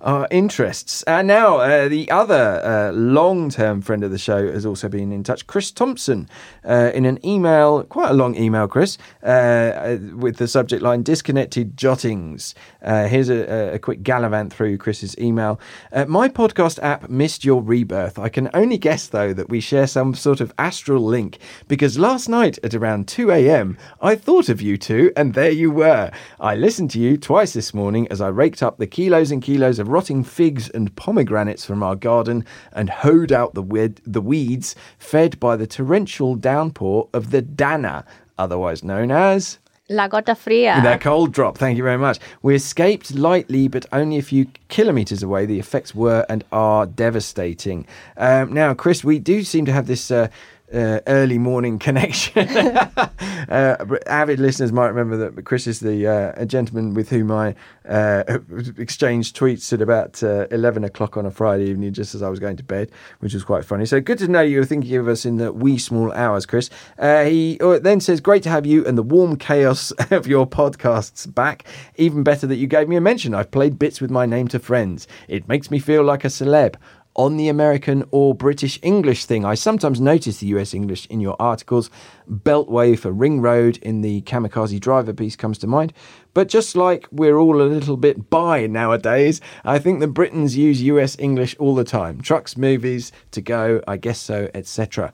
our 0.00 0.28
interests. 0.30 1.02
And 1.04 1.28
now, 1.28 1.58
uh, 1.58 1.88
the 1.88 2.10
other 2.10 2.60
uh, 2.64 2.92
long 2.92 3.50
term 3.50 3.80
friend 3.82 4.04
of 4.04 4.10
the 4.10 4.18
show 4.18 4.50
has 4.50 4.64
also 4.64 4.88
been 4.88 5.12
in 5.12 5.24
touch, 5.24 5.46
Chris 5.46 5.70
Thompson, 5.70 6.28
uh, 6.64 6.90
in 6.94 7.04
an 7.04 7.24
email, 7.26 7.84
quite 7.84 8.10
a 8.10 8.14
long 8.14 8.36
email, 8.36 8.68
Chris, 8.68 8.98
uh, 9.22 9.26
uh, 9.26 9.98
with 10.14 10.36
the 10.36 10.48
subject 10.48 10.82
line 10.82 11.02
Disconnected 11.02 11.76
Jottings. 11.76 12.54
Uh, 12.82 13.08
here's 13.08 13.28
a, 13.28 13.74
a, 13.74 13.78
quick 13.78 14.02
gallivant 14.02 14.52
through 14.52 14.78
Chris's 14.78 15.16
email. 15.18 15.60
my 16.06 16.28
podcast 16.28 16.78
app 16.82 17.08
missed 17.08 17.44
your 17.44 17.62
rebirth. 17.62 18.18
I 18.18 18.28
can 18.28 18.48
only 18.54 18.78
guess, 18.78 19.08
though, 19.08 19.32
that 19.32 19.48
we 19.48 19.60
share 19.60 19.86
some 19.86 20.14
sort 20.14 20.40
of 20.40 20.52
astral 20.58 21.02
link 21.02 21.38
because 21.68 21.98
last 21.98 22.28
night 22.28 22.58
at 22.62 22.74
around 22.74 23.08
2 23.08 23.30
a.m., 23.30 23.76
I 24.00 24.14
thought 24.14 24.48
of 24.48 24.60
you 24.60 24.76
two, 24.76 25.12
and 25.16 25.34
there 25.34 25.50
you 25.50 25.70
were. 25.70 26.10
I 26.40 26.54
listened 26.54 26.90
to 26.92 27.00
you 27.00 27.16
twice 27.16 27.52
this 27.52 27.74
morning 27.74 27.95
as 28.10 28.20
I 28.20 28.28
raked 28.28 28.62
up 28.62 28.78
the 28.78 28.86
kilos 28.86 29.30
and 29.30 29.42
kilos 29.42 29.78
of 29.78 29.88
rotting 29.88 30.22
figs 30.22 30.68
and 30.68 30.94
pomegranates 30.96 31.64
from 31.64 31.82
our 31.82 31.96
garden 31.96 32.44
and 32.72 32.90
hoed 32.90 33.32
out 33.32 33.54
the, 33.54 33.62
weed, 33.62 34.00
the 34.04 34.20
weeds 34.20 34.76
fed 34.98 35.40
by 35.40 35.56
the 35.56 35.66
torrential 35.66 36.34
downpour 36.34 37.08
of 37.12 37.30
the 37.30 37.42
Dana, 37.42 38.04
otherwise 38.38 38.84
known 38.84 39.10
as. 39.10 39.58
La 39.88 40.08
Gota 40.08 40.36
Fria. 40.36 40.80
That 40.82 41.00
cold 41.00 41.32
drop. 41.32 41.58
Thank 41.58 41.76
you 41.76 41.84
very 41.84 41.98
much. 41.98 42.18
We 42.42 42.56
escaped 42.56 43.14
lightly, 43.14 43.68
but 43.68 43.86
only 43.92 44.18
a 44.18 44.22
few 44.22 44.46
kilometres 44.68 45.22
away. 45.22 45.46
The 45.46 45.60
effects 45.60 45.94
were 45.94 46.26
and 46.28 46.42
are 46.50 46.86
devastating. 46.86 47.86
Um, 48.16 48.52
now, 48.52 48.74
Chris, 48.74 49.04
we 49.04 49.20
do 49.20 49.44
seem 49.44 49.64
to 49.66 49.72
have 49.72 49.86
this. 49.86 50.10
Uh, 50.10 50.28
uh, 50.72 51.00
early 51.06 51.38
morning 51.38 51.78
connection. 51.86 52.48
uh, 52.48 53.76
avid 54.06 54.40
listeners 54.40 54.72
might 54.72 54.88
remember 54.88 55.16
that 55.16 55.44
Chris 55.44 55.66
is 55.66 55.80
the 55.80 56.06
uh, 56.06 56.44
gentleman 56.44 56.94
with 56.94 57.10
whom 57.10 57.30
I 57.30 57.54
uh, 57.88 58.24
exchanged 58.78 59.36
tweets 59.36 59.72
at 59.72 59.80
about 59.80 60.22
uh, 60.22 60.46
11 60.50 60.84
o'clock 60.84 61.16
on 61.16 61.26
a 61.26 61.30
Friday 61.30 61.66
evening, 61.66 61.92
just 61.92 62.14
as 62.14 62.22
I 62.22 62.28
was 62.28 62.40
going 62.40 62.56
to 62.56 62.64
bed, 62.64 62.90
which 63.20 63.34
was 63.34 63.44
quite 63.44 63.64
funny. 63.64 63.86
So 63.86 64.00
good 64.00 64.18
to 64.18 64.28
know 64.28 64.40
you 64.40 64.58
were 64.58 64.64
thinking 64.64 64.96
of 64.96 65.08
us 65.08 65.24
in 65.24 65.36
the 65.36 65.52
wee 65.52 65.78
small 65.78 66.12
hours, 66.12 66.46
Chris. 66.46 66.70
Uh, 66.98 67.24
he 67.24 67.58
then 67.82 68.00
says, 68.00 68.20
Great 68.20 68.42
to 68.44 68.50
have 68.50 68.66
you 68.66 68.84
and 68.86 68.98
the 68.98 69.02
warm 69.02 69.36
chaos 69.36 69.92
of 70.10 70.26
your 70.26 70.46
podcasts 70.46 71.32
back. 71.32 71.64
Even 71.96 72.22
better 72.22 72.46
that 72.46 72.56
you 72.56 72.66
gave 72.66 72.88
me 72.88 72.96
a 72.96 73.00
mention. 73.00 73.34
I've 73.34 73.50
played 73.50 73.78
bits 73.78 74.00
with 74.00 74.10
my 74.10 74.26
name 74.26 74.48
to 74.48 74.58
friends. 74.58 75.06
It 75.28 75.48
makes 75.48 75.70
me 75.70 75.78
feel 75.78 76.02
like 76.02 76.24
a 76.24 76.28
celeb 76.28 76.76
on 77.16 77.36
the 77.36 77.48
American 77.48 78.04
or 78.12 78.34
British 78.34 78.78
English 78.82 79.24
thing. 79.24 79.44
I 79.44 79.54
sometimes 79.54 80.00
notice 80.00 80.38
the 80.38 80.46
US 80.48 80.72
English 80.72 81.06
in 81.06 81.20
your 81.20 81.36
articles. 81.40 81.90
Beltway 82.30 82.98
for 82.98 83.10
Ring 83.10 83.40
Road 83.40 83.78
in 83.78 84.02
the 84.02 84.22
Kamikaze 84.22 84.78
Driver 84.78 85.12
piece 85.12 85.34
comes 85.34 85.58
to 85.58 85.66
mind. 85.66 85.92
But 86.34 86.48
just 86.48 86.76
like 86.76 87.08
we're 87.10 87.38
all 87.38 87.60
a 87.60 87.64
little 87.64 87.96
bit 87.96 88.30
by 88.30 88.66
nowadays, 88.66 89.40
I 89.64 89.78
think 89.78 90.00
the 90.00 90.06
Britons 90.06 90.56
use 90.56 90.82
US 90.82 91.18
English 91.18 91.56
all 91.58 91.74
the 91.74 91.84
time. 91.84 92.20
Trucks, 92.20 92.56
movies, 92.56 93.10
to 93.30 93.40
go, 93.40 93.80
I 93.88 93.96
guess 93.96 94.20
so, 94.20 94.50
etc. 94.54 95.12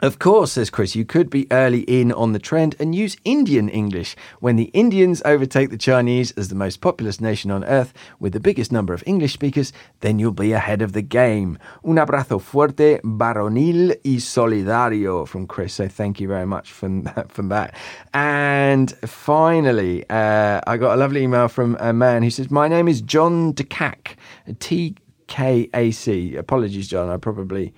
Of 0.00 0.20
course, 0.20 0.52
says 0.52 0.70
Chris, 0.70 0.94
you 0.94 1.04
could 1.04 1.28
be 1.28 1.48
early 1.50 1.80
in 1.80 2.12
on 2.12 2.32
the 2.32 2.38
trend 2.38 2.76
and 2.78 2.94
use 2.94 3.16
Indian 3.24 3.68
English. 3.68 4.14
When 4.38 4.54
the 4.54 4.70
Indians 4.72 5.20
overtake 5.24 5.70
the 5.70 5.76
Chinese 5.76 6.30
as 6.36 6.50
the 6.50 6.54
most 6.54 6.80
populous 6.80 7.20
nation 7.20 7.50
on 7.50 7.64
earth 7.64 7.92
with 8.20 8.32
the 8.32 8.38
biggest 8.38 8.70
number 8.70 8.94
of 8.94 9.02
English 9.06 9.32
speakers, 9.32 9.72
then 9.98 10.20
you'll 10.20 10.30
be 10.30 10.52
ahead 10.52 10.82
of 10.82 10.92
the 10.92 11.02
game. 11.02 11.58
Un 11.84 11.96
abrazo 11.96 12.40
fuerte, 12.40 13.00
varonil 13.02 13.88
y 14.04 14.18
solidario 14.20 15.26
from 15.26 15.48
Chris. 15.48 15.74
So 15.74 15.88
thank 15.88 16.20
you 16.20 16.28
very 16.28 16.46
much 16.46 16.70
from 16.70 17.02
that. 17.16 17.32
From 17.32 17.48
that. 17.48 17.74
And 18.14 18.92
finally, 18.98 20.08
uh, 20.08 20.60
I 20.64 20.76
got 20.76 20.94
a 20.94 20.96
lovely 20.96 21.24
email 21.24 21.48
from 21.48 21.76
a 21.80 21.92
man 21.92 22.22
who 22.22 22.30
says, 22.30 22.52
My 22.52 22.68
name 22.68 22.86
is 22.86 23.00
John 23.00 23.52
DeCac, 23.52 24.14
T 24.60 24.94
K 25.26 25.68
A 25.74 25.90
C. 25.90 26.36
Apologies, 26.36 26.86
John. 26.86 27.10
I 27.10 27.16
probably 27.16 27.74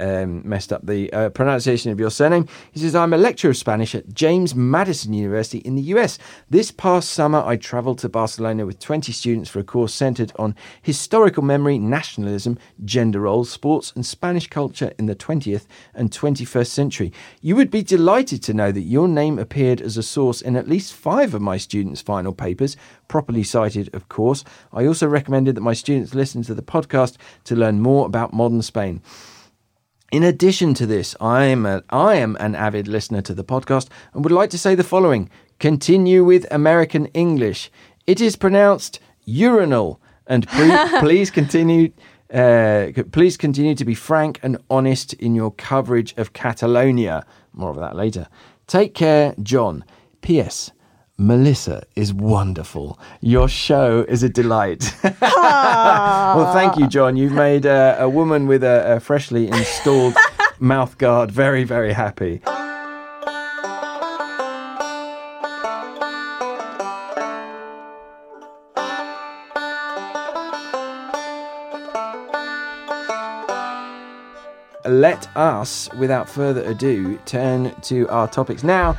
um, 0.00 0.42
messed 0.48 0.72
up 0.72 0.86
the 0.86 1.12
uh, 1.12 1.28
pronunciation 1.30 1.92
of 1.92 2.00
your 2.00 2.10
surname. 2.10 2.48
He 2.72 2.80
says, 2.80 2.94
I'm 2.94 3.12
a 3.12 3.18
lecturer 3.18 3.50
of 3.50 3.56
Spanish 3.56 3.94
at 3.94 4.12
James 4.12 4.54
Madison 4.54 5.12
University 5.12 5.58
in 5.58 5.74
the 5.74 5.82
US. 5.82 6.18
This 6.48 6.70
past 6.70 7.10
summer, 7.10 7.42
I 7.44 7.56
traveled 7.56 7.98
to 8.00 8.08
Barcelona 8.08 8.66
with 8.66 8.78
20 8.78 9.12
students 9.12 9.50
for 9.50 9.58
a 9.58 9.64
course 9.64 9.94
centered 9.94 10.32
on 10.36 10.54
historical 10.82 11.42
memory, 11.42 11.78
nationalism, 11.78 12.58
gender 12.84 13.20
roles, 13.20 13.50
sports, 13.50 13.92
and 13.94 14.04
Spanish 14.04 14.48
culture 14.48 14.92
in 14.98 15.06
the 15.06 15.14
20th 15.14 15.66
and 15.94 16.10
21st 16.10 16.68
century. 16.68 17.12
You 17.40 17.56
would 17.56 17.70
be 17.70 17.82
delighted 17.82 18.42
to 18.44 18.54
know 18.54 18.72
that 18.72 18.80
your 18.80 19.08
name 19.08 19.38
appeared 19.38 19.80
as 19.80 19.96
a 19.96 20.02
source 20.02 20.40
in 20.40 20.56
at 20.56 20.68
least 20.68 20.92
five 20.92 21.34
of 21.34 21.42
my 21.42 21.56
students' 21.56 22.00
final 22.00 22.32
papers, 22.32 22.76
properly 23.08 23.42
cited, 23.42 23.94
of 23.94 24.08
course. 24.08 24.44
I 24.72 24.86
also 24.86 25.06
recommended 25.06 25.56
that 25.56 25.62
my 25.62 25.74
students 25.74 26.14
listen 26.14 26.42
to 26.44 26.54
the 26.54 26.62
podcast 26.62 27.16
to 27.44 27.56
learn 27.56 27.80
more 27.80 28.06
about 28.06 28.32
modern 28.32 28.62
Spain. 28.62 29.02
In 30.10 30.24
addition 30.24 30.74
to 30.74 30.86
this, 30.86 31.14
I 31.20 31.44
am, 31.44 31.64
a, 31.64 31.84
I 31.90 32.16
am 32.16 32.36
an 32.40 32.56
avid 32.56 32.88
listener 32.88 33.22
to 33.22 33.32
the 33.32 33.44
podcast 33.44 33.88
and 34.12 34.24
would 34.24 34.32
like 34.32 34.50
to 34.50 34.58
say 34.58 34.74
the 34.74 34.82
following 34.82 35.30
continue 35.60 36.24
with 36.24 36.46
American 36.50 37.06
English. 37.06 37.70
It 38.08 38.20
is 38.20 38.34
pronounced 38.34 38.98
urinal, 39.24 40.00
and 40.26 40.48
pre- 40.48 40.76
please 41.00 41.30
continue. 41.30 41.92
Uh, 42.32 42.88
please 43.12 43.36
continue 43.36 43.74
to 43.74 43.84
be 43.84 43.94
frank 43.94 44.40
and 44.42 44.56
honest 44.68 45.12
in 45.14 45.34
your 45.34 45.52
coverage 45.52 46.14
of 46.16 46.32
Catalonia. 46.32 47.24
More 47.52 47.70
of 47.70 47.76
that 47.76 47.94
later. 47.94 48.26
Take 48.66 48.94
care, 48.94 49.34
John. 49.42 49.84
P.S. 50.22 50.72
Melissa 51.20 51.82
is 51.96 52.14
wonderful. 52.14 52.98
Your 53.20 53.46
show 53.46 54.06
is 54.08 54.22
a 54.22 54.28
delight. 54.30 54.90
well, 55.20 56.54
thank 56.54 56.78
you, 56.78 56.88
John. 56.88 57.14
You've 57.14 57.32
made 57.32 57.66
uh, 57.66 57.96
a 57.98 58.08
woman 58.08 58.46
with 58.46 58.64
a, 58.64 58.94
a 58.96 59.00
freshly 59.00 59.46
installed 59.48 60.14
mouth 60.60 60.96
guard 60.96 61.30
very, 61.30 61.62
very 61.62 61.92
happy. 61.92 62.40
Let 74.86 75.28
us, 75.36 75.90
without 75.98 76.30
further 76.30 76.62
ado, 76.62 77.18
turn 77.26 77.78
to 77.82 78.08
our 78.08 78.26
topics. 78.26 78.64
Now, 78.64 78.96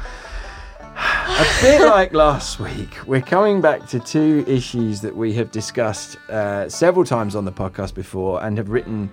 a 1.40 1.62
bit 1.62 1.82
like 1.82 2.14
last 2.14 2.60
week, 2.60 2.98
we're 3.08 3.22
coming 3.22 3.62
back 3.62 3.88
to 3.88 4.00
two 4.00 4.44
issues 4.48 5.02
that 5.02 5.16
we 5.16 5.34
have 5.34 5.50
discussed 5.52 6.18
uh, 6.30 6.68
several 6.68 7.06
times 7.06 7.36
on 7.36 7.46
the 7.46 7.52
podcast 7.52 7.94
before 7.94 8.44
and 8.44 8.58
have 8.58 8.70
written 8.70 9.10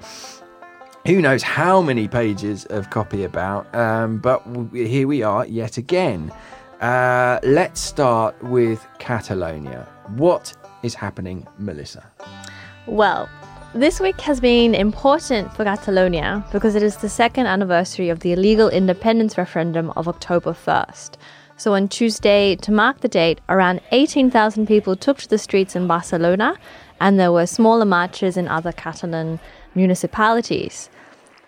who 1.06 1.22
knows 1.22 1.42
how 1.42 1.80
many 1.80 2.08
pages 2.08 2.66
of 2.66 2.90
copy 2.90 3.24
about. 3.24 3.72
Um, 3.74 4.18
but 4.18 4.42
here 4.74 5.06
we 5.06 5.22
are 5.22 5.46
yet 5.46 5.78
again. 5.78 6.32
Uh, 6.80 7.38
let's 7.44 7.80
start 7.80 8.40
with 8.42 8.86
Catalonia. 8.98 9.88
What 10.16 10.54
is 10.82 10.94
happening, 10.94 11.46
Melissa? 11.58 12.04
Well, 12.86 13.28
this 13.74 14.00
week 14.00 14.20
has 14.22 14.40
been 14.40 14.74
important 14.74 15.54
for 15.54 15.64
Catalonia 15.64 16.44
because 16.52 16.74
it 16.74 16.82
is 16.82 16.96
the 16.96 17.08
second 17.08 17.46
anniversary 17.46 18.08
of 18.08 18.20
the 18.20 18.32
illegal 18.32 18.68
independence 18.68 19.38
referendum 19.38 19.90
of 19.96 20.08
October 20.08 20.52
1st. 20.52 21.16
So 21.58 21.74
on 21.74 21.88
Tuesday, 21.88 22.54
to 22.54 22.70
mark 22.70 23.00
the 23.00 23.08
date, 23.08 23.40
around 23.48 23.80
18,000 23.90 24.68
people 24.68 24.94
took 24.94 25.18
to 25.18 25.28
the 25.28 25.38
streets 25.38 25.74
in 25.74 25.88
Barcelona, 25.88 26.56
and 27.00 27.18
there 27.18 27.32
were 27.32 27.46
smaller 27.46 27.84
marches 27.84 28.36
in 28.36 28.46
other 28.46 28.70
Catalan 28.70 29.40
municipalities. 29.74 30.88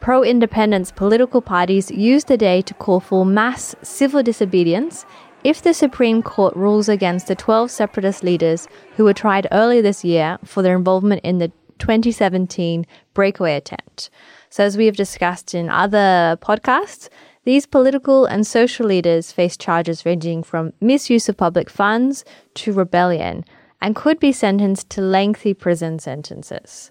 Pro 0.00 0.24
independence 0.24 0.90
political 0.90 1.40
parties 1.40 1.92
used 1.92 2.26
the 2.26 2.36
day 2.36 2.60
to 2.60 2.74
call 2.74 2.98
for 2.98 3.24
mass 3.24 3.76
civil 3.82 4.20
disobedience 4.20 5.06
if 5.44 5.62
the 5.62 5.72
Supreme 5.72 6.22
Court 6.24 6.56
rules 6.56 6.88
against 6.88 7.28
the 7.28 7.36
12 7.36 7.70
separatist 7.70 8.24
leaders 8.24 8.66
who 8.96 9.04
were 9.04 9.14
tried 9.14 9.46
earlier 9.52 9.80
this 9.80 10.04
year 10.04 10.38
for 10.44 10.60
their 10.60 10.76
involvement 10.76 11.20
in 11.22 11.38
the 11.38 11.52
2017 11.78 12.84
breakaway 13.14 13.54
attempt. 13.54 14.10
So, 14.48 14.64
as 14.64 14.76
we 14.76 14.86
have 14.86 14.96
discussed 14.96 15.54
in 15.54 15.68
other 15.68 16.36
podcasts, 16.42 17.08
these 17.44 17.66
political 17.66 18.26
and 18.26 18.46
social 18.46 18.86
leaders 18.86 19.32
face 19.32 19.56
charges 19.56 20.04
ranging 20.04 20.42
from 20.42 20.72
misuse 20.80 21.28
of 21.28 21.36
public 21.36 21.70
funds 21.70 22.24
to 22.54 22.72
rebellion 22.72 23.44
and 23.80 23.96
could 23.96 24.20
be 24.20 24.32
sentenced 24.32 24.90
to 24.90 25.00
lengthy 25.00 25.54
prison 25.54 25.98
sentences. 25.98 26.90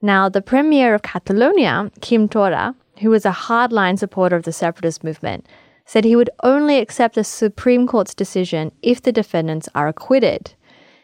Now, 0.00 0.28
the 0.28 0.42
Premier 0.42 0.94
of 0.94 1.02
Catalonia, 1.02 1.90
Quim 2.00 2.30
Torra, 2.30 2.74
who 3.00 3.10
was 3.10 3.26
a 3.26 3.30
hardline 3.30 3.98
supporter 3.98 4.36
of 4.36 4.44
the 4.44 4.52
separatist 4.52 5.02
movement, 5.02 5.46
said 5.84 6.04
he 6.04 6.16
would 6.16 6.30
only 6.42 6.78
accept 6.78 7.14
the 7.14 7.24
Supreme 7.24 7.86
Court's 7.86 8.14
decision 8.14 8.72
if 8.82 9.02
the 9.02 9.12
defendants 9.12 9.68
are 9.74 9.88
acquitted. 9.88 10.54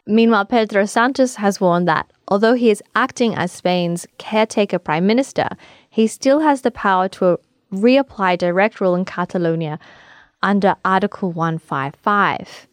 Meanwhile, 0.05 0.45
Pedro 0.45 0.85
Sanchez 0.85 1.35
has 1.35 1.61
warned 1.61 1.87
that 1.87 2.11
although 2.27 2.53
he 2.53 2.69
is 2.69 2.83
acting 2.95 3.35
as 3.35 3.51
Spain's 3.51 4.05
caretaker 4.17 4.79
prime 4.79 5.07
minister, 5.07 5.49
he 5.89 6.07
still 6.07 6.41
has 6.41 6.61
the 6.61 6.71
power 6.71 7.07
to 7.09 7.39
reapply 7.73 8.37
direct 8.37 8.79
rule 8.79 8.95
in 8.95 9.05
Catalonia 9.05 9.79
under 10.41 10.75
Article 10.85 11.31
155. 11.31 12.67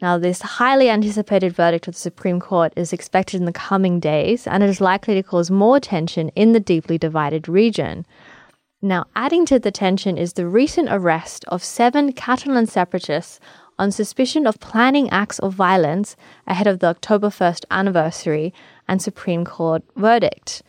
Now, 0.00 0.18
this 0.18 0.42
highly 0.42 0.90
anticipated 0.90 1.52
verdict 1.54 1.86
of 1.86 1.94
the 1.94 2.00
Supreme 2.00 2.40
Court 2.40 2.72
is 2.74 2.92
expected 2.92 3.38
in 3.38 3.44
the 3.44 3.52
coming 3.52 4.00
days, 4.00 4.48
and 4.48 4.64
it 4.64 4.68
is 4.68 4.80
likely 4.80 5.14
to 5.14 5.22
cause 5.22 5.50
more 5.50 5.78
tension 5.78 6.30
in 6.30 6.52
the 6.52 6.60
deeply 6.60 6.98
divided 6.98 7.48
region. 7.48 8.04
Now, 8.80 9.06
adding 9.14 9.46
to 9.46 9.60
the 9.60 9.70
tension 9.70 10.18
is 10.18 10.32
the 10.32 10.48
recent 10.48 10.88
arrest 10.90 11.44
of 11.46 11.62
seven 11.62 12.12
Catalan 12.12 12.66
separatists 12.66 13.38
on 13.78 13.92
suspicion 13.92 14.44
of 14.44 14.58
planning 14.58 15.08
acts 15.10 15.38
of 15.38 15.54
violence 15.54 16.16
ahead 16.48 16.66
of 16.66 16.80
the 16.80 16.88
October 16.88 17.28
1st 17.28 17.64
anniversary 17.70 18.52
and 18.88 19.00
Supreme 19.00 19.44
Court 19.44 19.84
verdict. 19.94 20.62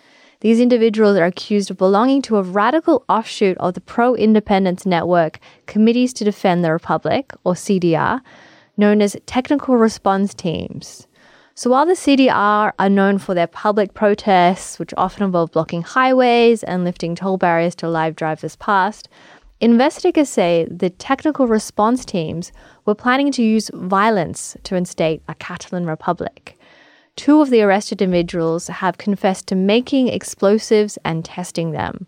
These 0.44 0.60
individuals 0.60 1.16
are 1.16 1.24
accused 1.24 1.72
of 1.72 1.78
belonging 1.78 2.22
to 2.24 2.36
a 2.36 2.42
radical 2.42 3.06
offshoot 3.08 3.58
of 3.60 3.76
the 3.76 3.80
pro 3.80 4.14
independence 4.14 4.86
network 4.86 5.40
Committees 5.68 6.12
to 6.16 6.26
Defend 6.26 6.66
the 6.66 6.74
Republic, 6.74 7.32
or 7.46 7.54
CDR, 7.54 8.20
known 8.76 9.02
as 9.02 9.16
Technical 9.26 9.78
Response 9.78 10.34
Teams. 10.34 11.08
So 11.56 11.70
while 11.70 11.86
the 11.86 11.94
CDR 11.94 12.74
are 12.78 12.90
known 12.90 13.20
for 13.20 13.34
their 13.34 13.48
public 13.48 13.94
protests, 13.94 14.78
which 14.80 14.94
often 14.98 15.24
involve 15.24 15.54
blocking 15.54 15.82
highways 15.82 16.62
and 16.62 16.84
lifting 16.84 17.16
toll 17.16 17.38
barriers 17.38 17.74
to 17.76 17.88
allow 17.88 18.10
drivers 18.10 18.58
past, 18.58 19.08
investigators 19.62 20.28
say 20.28 20.68
the 20.70 20.90
technical 20.90 21.48
response 21.48 22.04
teams 22.04 22.52
were 22.86 22.96
planning 22.96 23.32
to 23.32 23.42
use 23.42 23.72
violence 23.74 24.58
to 24.64 24.76
instate 24.76 25.22
a 25.30 25.36
Catalan 25.36 25.86
republic. 25.86 26.58
Two 27.16 27.42
of 27.42 27.50
the 27.52 27.62
arrested 27.62 28.02
individuals 28.02 28.68
have 28.68 28.98
confessed 28.98 29.48
to 29.48 29.56
making 29.56 30.08
explosives 30.08 30.98
and 31.06 31.24
testing 31.24 31.72
them. 31.72 32.08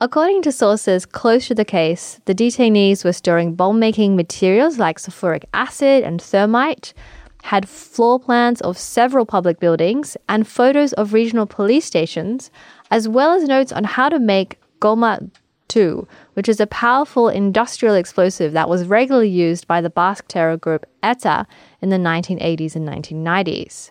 According 0.00 0.42
to 0.42 0.52
sources 0.52 1.04
close 1.04 1.48
to 1.48 1.54
the 1.54 1.64
case, 1.64 2.20
the 2.24 2.34
detainees 2.34 3.04
were 3.04 3.12
storing 3.12 3.54
bomb 3.54 3.78
making 3.78 4.16
materials 4.16 4.78
like 4.78 4.98
sulfuric 4.98 5.44
acid 5.52 6.02
and 6.02 6.22
thermite, 6.22 6.94
had 7.42 7.68
floor 7.68 8.18
plans 8.18 8.60
of 8.62 8.78
several 8.78 9.26
public 9.26 9.60
buildings, 9.60 10.16
and 10.28 10.46
photos 10.46 10.92
of 10.94 11.12
regional 11.12 11.46
police 11.46 11.84
stations, 11.84 12.50
as 12.90 13.08
well 13.08 13.32
as 13.32 13.44
notes 13.44 13.72
on 13.72 13.84
how 13.84 14.08
to 14.08 14.18
make 14.18 14.58
Goma 14.80 15.30
2, 15.68 16.08
which 16.34 16.48
is 16.48 16.60
a 16.60 16.66
powerful 16.66 17.28
industrial 17.28 17.94
explosive 17.94 18.52
that 18.52 18.68
was 18.68 18.86
regularly 18.86 19.28
used 19.28 19.66
by 19.66 19.80
the 19.80 19.90
Basque 19.90 20.26
terror 20.28 20.56
group 20.56 20.86
ETA 21.02 21.46
in 21.82 21.90
the 21.90 21.96
1980s 21.96 22.74
and 22.74 22.88
1990s. 22.88 23.90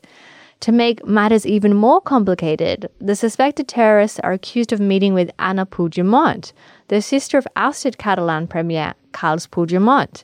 To 0.61 0.71
make 0.71 1.05
matters 1.05 1.45
even 1.45 1.75
more 1.75 2.01
complicated, 2.01 2.89
the 2.99 3.15
suspected 3.15 3.67
terrorists 3.67 4.19
are 4.19 4.31
accused 4.31 4.73
of 4.73 4.79
meeting 4.79 5.13
with 5.13 5.31
Anna 5.37 5.65
Puigdemont, 5.65 6.51
the 6.87 7.01
sister 7.01 7.37
of 7.37 7.47
ousted 7.55 7.97
Catalan 7.97 8.47
Premier 8.47 8.95
Carles 9.11 9.47
Puigdemont. 9.47 10.23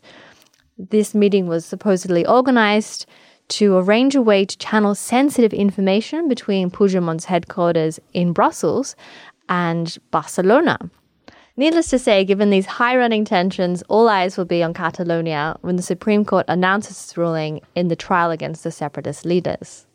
This 0.78 1.14
meeting 1.14 1.48
was 1.48 1.66
supposedly 1.66 2.26
organized 2.26 3.06
to 3.50 3.78
arrange 3.78 4.16
a 4.16 4.22
way 4.22 4.44
to 4.44 4.58
channel 4.58 4.96
sensitive 4.96 5.54
information 5.54 6.28
between 6.28 6.72
Puigdemont's 6.72 7.26
headquarters 7.26 8.00
in 8.14 8.34
Brussels 8.34 8.96
and 9.50 9.98
Barcelona. 10.10 10.80
Needless 11.56 11.92
to 11.92 12.00
say, 12.00 12.26
given 12.26 12.50
these 12.50 12.66
high 12.66 12.98
running 12.98 13.24
tensions, 13.24 13.84
all 13.88 14.10
eyes 14.10 14.36
will 14.36 14.46
be 14.46 14.64
on 14.64 14.74
Catalonia 14.74 15.58
when 15.62 15.76
the 15.76 15.84
Supreme 15.84 16.26
Court 16.26 16.46
announces 16.48 17.04
its 17.04 17.16
ruling 17.16 17.62
in 17.76 17.90
the 17.90 17.96
trial 17.96 18.32
against 18.32 18.64
the 18.64 18.72
separatist 18.72 19.24
leaders. 19.26 19.86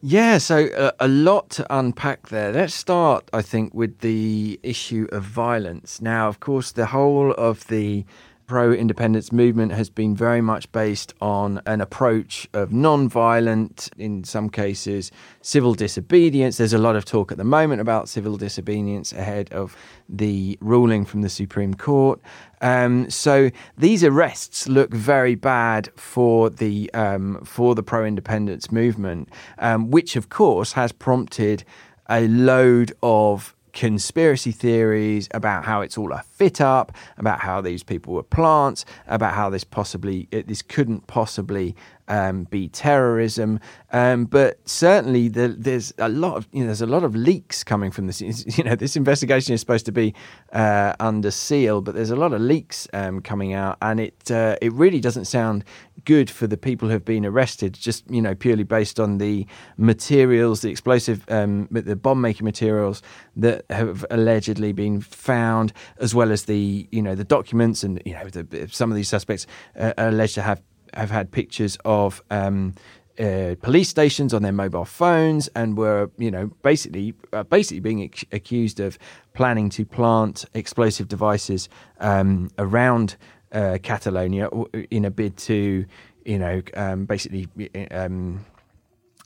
Yeah, 0.00 0.38
so 0.38 0.66
uh, 0.66 0.92
a 0.98 1.08
lot 1.08 1.50
to 1.50 1.66
unpack 1.76 2.28
there. 2.28 2.52
Let's 2.52 2.74
start, 2.74 3.28
I 3.32 3.42
think, 3.42 3.72
with 3.74 4.00
the 4.00 4.58
issue 4.62 5.06
of 5.12 5.22
violence. 5.22 6.00
Now, 6.00 6.28
of 6.28 6.40
course, 6.40 6.72
the 6.72 6.86
whole 6.86 7.32
of 7.32 7.66
the 7.68 8.04
pro 8.46 8.72
independence 8.72 9.32
movement 9.32 9.72
has 9.72 9.88
been 9.88 10.14
very 10.14 10.40
much 10.40 10.70
based 10.72 11.14
on 11.20 11.58
an 11.64 11.80
approach 11.80 12.46
of 12.52 12.72
non 12.72 13.08
violent, 13.08 13.88
in 13.96 14.24
some 14.24 14.50
cases, 14.50 15.10
civil 15.40 15.74
disobedience. 15.74 16.58
There's 16.58 16.72
a 16.72 16.78
lot 16.78 16.96
of 16.96 17.04
talk 17.04 17.32
at 17.32 17.38
the 17.38 17.44
moment 17.44 17.80
about 17.80 18.08
civil 18.08 18.36
disobedience 18.36 19.12
ahead 19.12 19.50
of 19.52 19.76
the 20.08 20.58
ruling 20.60 21.04
from 21.04 21.22
the 21.22 21.30
Supreme 21.30 21.74
Court. 21.74 22.20
Um, 22.62 23.10
so 23.10 23.50
these 23.76 24.02
arrests 24.04 24.68
look 24.68 24.94
very 24.94 25.34
bad 25.34 25.90
for 25.96 26.48
the 26.48 26.90
um, 26.94 27.44
for 27.44 27.74
the 27.74 27.82
pro 27.82 28.04
independence 28.04 28.72
movement, 28.72 29.28
um, 29.58 29.90
which 29.90 30.16
of 30.16 30.28
course 30.28 30.72
has 30.72 30.92
prompted 30.92 31.64
a 32.08 32.26
load 32.28 32.92
of 33.02 33.54
conspiracy 33.72 34.52
theories 34.52 35.28
about 35.32 35.64
how 35.64 35.80
it's 35.80 35.96
all 35.96 36.12
a 36.12 36.22
fit 36.22 36.60
up, 36.60 36.92
about 37.18 37.40
how 37.40 37.60
these 37.60 37.82
people 37.82 38.14
were 38.14 38.22
plants, 38.22 38.84
about 39.06 39.34
how 39.34 39.50
this 39.50 39.64
possibly 39.64 40.28
this 40.30 40.62
couldn't 40.62 41.06
possibly 41.06 41.74
um, 42.08 42.44
be 42.44 42.68
terrorism. 42.68 43.60
Um, 43.92 44.24
but 44.24 44.66
certainly 44.68 45.28
the, 45.28 45.48
there's 45.48 45.92
a 45.98 46.08
lot 46.08 46.36
of 46.36 46.48
you 46.52 46.60
know, 46.60 46.66
there's 46.66 46.82
a 46.82 46.86
lot 46.86 47.04
of 47.04 47.14
leaks 47.14 47.62
coming 47.64 47.90
from 47.90 48.06
this. 48.06 48.22
You 48.52 48.64
know, 48.64 48.76
this 48.76 48.96
investigation 48.96 49.54
is 49.54 49.60
supposed 49.60 49.86
to 49.86 49.92
be 49.92 50.14
uh, 50.52 50.94
under 51.00 51.30
seal, 51.30 51.80
but 51.80 51.94
there's 51.94 52.10
a 52.10 52.16
lot 52.16 52.32
of 52.32 52.40
leaks 52.40 52.86
um, 52.92 53.20
coming 53.20 53.54
out, 53.54 53.78
and 53.80 53.98
it 53.98 54.30
uh, 54.30 54.56
it 54.60 54.72
really 54.72 55.00
doesn't 55.00 55.24
sound 55.24 55.64
good 56.04 56.28
for 56.28 56.46
the 56.46 56.56
people 56.56 56.88
who 56.88 56.92
have 56.92 57.04
been 57.04 57.24
arrested. 57.24 57.72
Just 57.74 58.08
you 58.10 58.20
know, 58.20 58.34
purely 58.34 58.64
based 58.64 59.00
on 59.00 59.18
the 59.18 59.46
materials, 59.76 60.60
the 60.60 60.70
explosive, 60.70 61.24
um, 61.28 61.68
the 61.70 61.96
bomb 61.96 62.20
making 62.20 62.44
materials 62.44 63.02
that 63.36 63.64
have 63.70 64.04
allegedly 64.10 64.72
been 64.72 65.00
found, 65.00 65.72
as 65.98 66.14
well 66.14 66.30
as 66.30 66.44
the 66.44 66.88
you 66.90 67.02
know 67.02 67.14
the 67.14 67.24
documents 67.24 67.82
and 67.82 68.02
you 68.04 68.14
know 68.14 68.28
the, 68.28 68.68
some 68.70 68.90
of 68.90 68.96
these 68.96 69.08
suspects 69.08 69.46
uh, 69.78 69.92
are 69.96 70.08
alleged 70.08 70.34
to 70.34 70.42
have 70.42 70.60
have 70.94 71.10
had 71.10 71.30
pictures 71.30 71.76
of 71.84 72.22
um, 72.30 72.74
uh, 73.18 73.54
police 73.60 73.88
stations 73.88 74.32
on 74.32 74.42
their 74.42 74.52
mobile 74.52 74.84
phones 74.84 75.48
and 75.54 75.76
were, 75.76 76.10
you 76.18 76.30
know, 76.30 76.46
basically 76.62 77.14
uh, 77.32 77.42
basically 77.42 77.80
being 77.80 78.00
ac- 78.00 78.26
accused 78.32 78.80
of 78.80 78.98
planning 79.34 79.68
to 79.68 79.84
plant 79.84 80.44
explosive 80.54 81.08
devices 81.08 81.68
um, 82.00 82.50
around 82.58 83.16
uh, 83.52 83.78
Catalonia 83.82 84.48
in 84.90 85.04
a 85.04 85.10
bid 85.10 85.36
to, 85.36 85.84
you 86.24 86.38
know, 86.38 86.62
um, 86.74 87.04
basically 87.04 87.48
um, 87.90 88.44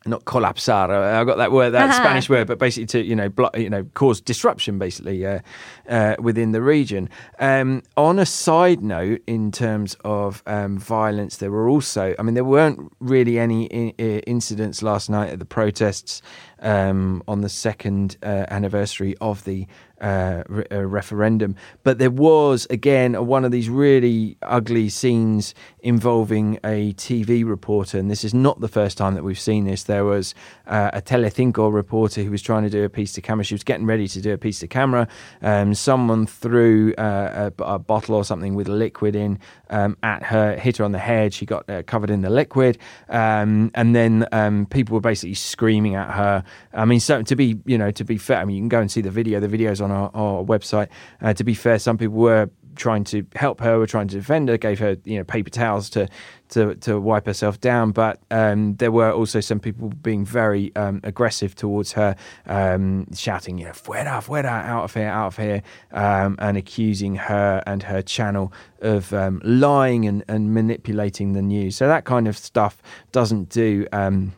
not 0.06 0.24
colapsar. 0.24 0.90
I 0.90 1.24
got 1.24 1.38
that 1.38 1.52
word, 1.52 1.70
that. 1.70 1.94
Spanish 1.96 2.28
word, 2.28 2.46
but 2.46 2.58
basically 2.58 2.86
to 2.86 3.02
you 3.02 3.16
know, 3.16 3.30
you 3.54 3.70
know, 3.70 3.84
cause 3.94 4.20
disruption 4.20 4.78
basically 4.78 5.24
uh, 5.26 5.40
uh, 5.88 6.16
within 6.18 6.52
the 6.52 6.62
region. 6.62 7.08
Um, 7.38 7.82
on 7.96 8.18
a 8.18 8.26
side 8.26 8.82
note, 8.82 9.22
in 9.26 9.50
terms 9.52 9.96
of 10.04 10.42
um, 10.46 10.78
violence, 10.78 11.38
there 11.38 11.50
were 11.50 11.68
also, 11.68 12.14
I 12.18 12.22
mean, 12.22 12.34
there 12.34 12.44
weren't 12.44 12.92
really 13.00 13.38
any 13.38 13.66
in- 13.66 13.90
incidents 14.26 14.82
last 14.82 15.10
night 15.10 15.30
at 15.30 15.38
the 15.38 15.44
protests 15.44 16.22
um, 16.66 17.22
on 17.28 17.40
the 17.42 17.48
second 17.48 18.18
uh, 18.22 18.44
anniversary 18.48 19.14
of 19.20 19.44
the 19.44 19.66
uh, 20.00 20.42
re- 20.48 20.66
uh, 20.70 20.82
referendum. 20.82 21.56
But 21.82 21.98
there 21.98 22.10
was, 22.10 22.66
again, 22.68 23.26
one 23.26 23.44
of 23.44 23.50
these 23.50 23.70
really 23.70 24.36
ugly 24.42 24.88
scenes 24.88 25.54
involving 25.80 26.58
a 26.64 26.92
TV 26.94 27.48
reporter. 27.48 27.98
And 27.98 28.10
this 28.10 28.24
is 28.24 28.34
not 28.34 28.60
the 28.60 28.68
first 28.68 28.98
time 28.98 29.14
that 29.14 29.22
we've 29.22 29.40
seen 29.40 29.64
this. 29.64 29.84
There 29.84 30.04
was 30.04 30.34
uh, 30.66 30.90
a 30.92 31.00
Telecinco 31.00 31.72
reporter 31.72 32.22
who 32.22 32.30
was 32.30 32.42
trying 32.42 32.64
to 32.64 32.70
do 32.70 32.84
a 32.84 32.90
piece 32.90 33.12
to 33.14 33.22
camera. 33.22 33.44
She 33.44 33.54
was 33.54 33.64
getting 33.64 33.86
ready 33.86 34.08
to 34.08 34.20
do 34.20 34.34
a 34.34 34.38
piece 34.38 34.58
to 34.60 34.68
camera. 34.68 35.08
Um, 35.40 35.72
someone 35.72 36.26
threw 36.26 36.92
uh, 36.98 37.50
a, 37.58 37.62
a, 37.62 37.78
bottle 37.78 38.16
or 38.16 38.24
something 38.24 38.54
with 38.54 38.68
liquid 38.68 39.16
in 39.16 39.38
um, 39.70 39.96
at 40.02 40.24
her, 40.24 40.56
hit 40.56 40.78
her 40.78 40.84
on 40.84 40.92
the 40.92 40.98
head. 40.98 41.32
She 41.32 41.46
got 41.46 41.70
uh, 41.70 41.82
covered 41.84 42.10
in 42.10 42.20
the 42.20 42.30
liquid. 42.30 42.78
Um, 43.08 43.70
and 43.74 43.94
then 43.94 44.26
um, 44.32 44.66
people 44.66 44.94
were 44.94 45.00
basically 45.00 45.34
screaming 45.34 45.94
at 45.94 46.10
her. 46.10 46.44
I 46.72 46.84
mean, 46.84 47.00
so 47.00 47.22
to 47.22 47.36
be, 47.36 47.58
you 47.64 47.78
know, 47.78 47.90
to 47.90 48.04
be 48.04 48.18
fair, 48.18 48.38
I 48.38 48.44
mean, 48.44 48.56
you 48.56 48.62
can 48.62 48.68
go 48.68 48.80
and 48.80 48.90
see 48.90 49.00
the 49.00 49.10
video. 49.10 49.40
The 49.40 49.48
video's 49.48 49.80
on 49.80 49.90
our, 49.90 50.10
our 50.14 50.44
website. 50.44 50.88
Uh, 51.20 51.32
to 51.34 51.44
be 51.44 51.54
fair, 51.54 51.78
some 51.78 51.98
people 51.98 52.16
were 52.16 52.50
trying 52.76 53.04
to 53.04 53.26
help 53.34 53.60
her, 53.60 53.78
were 53.78 53.86
trying 53.86 54.08
to 54.08 54.16
defend 54.16 54.48
her, 54.48 54.56
gave 54.56 54.78
her 54.78 54.96
you 55.04 55.18
know 55.18 55.24
paper 55.24 55.50
towels 55.50 55.90
to 55.90 56.08
to, 56.50 56.76
to 56.76 57.00
wipe 57.00 57.26
herself 57.26 57.60
down. 57.60 57.90
But 57.90 58.20
um, 58.30 58.76
there 58.76 58.92
were 58.92 59.10
also 59.10 59.40
some 59.40 59.58
people 59.58 59.88
being 59.88 60.24
very 60.24 60.74
um, 60.76 61.00
aggressive 61.02 61.56
towards 61.56 61.92
her, 61.92 62.14
um, 62.46 63.06
shouting 63.14 63.58
you 63.58 63.66
know 63.66 63.72
"fuera, 63.72 64.22
fuera, 64.22 64.64
out 64.64 64.84
of 64.84 64.94
here, 64.94 65.08
out 65.08 65.26
of 65.28 65.36
here," 65.36 65.62
um, 65.92 66.36
and 66.38 66.56
accusing 66.56 67.16
her 67.16 67.62
and 67.66 67.82
her 67.82 68.02
channel 68.02 68.52
of 68.80 69.12
um, 69.12 69.40
lying 69.42 70.06
and, 70.06 70.22
and 70.28 70.54
manipulating 70.54 71.32
the 71.32 71.42
news. 71.42 71.76
So 71.76 71.88
that 71.88 72.04
kind 72.04 72.28
of 72.28 72.36
stuff 72.36 72.80
doesn't 73.10 73.48
do 73.48 73.86
um, 73.92 74.32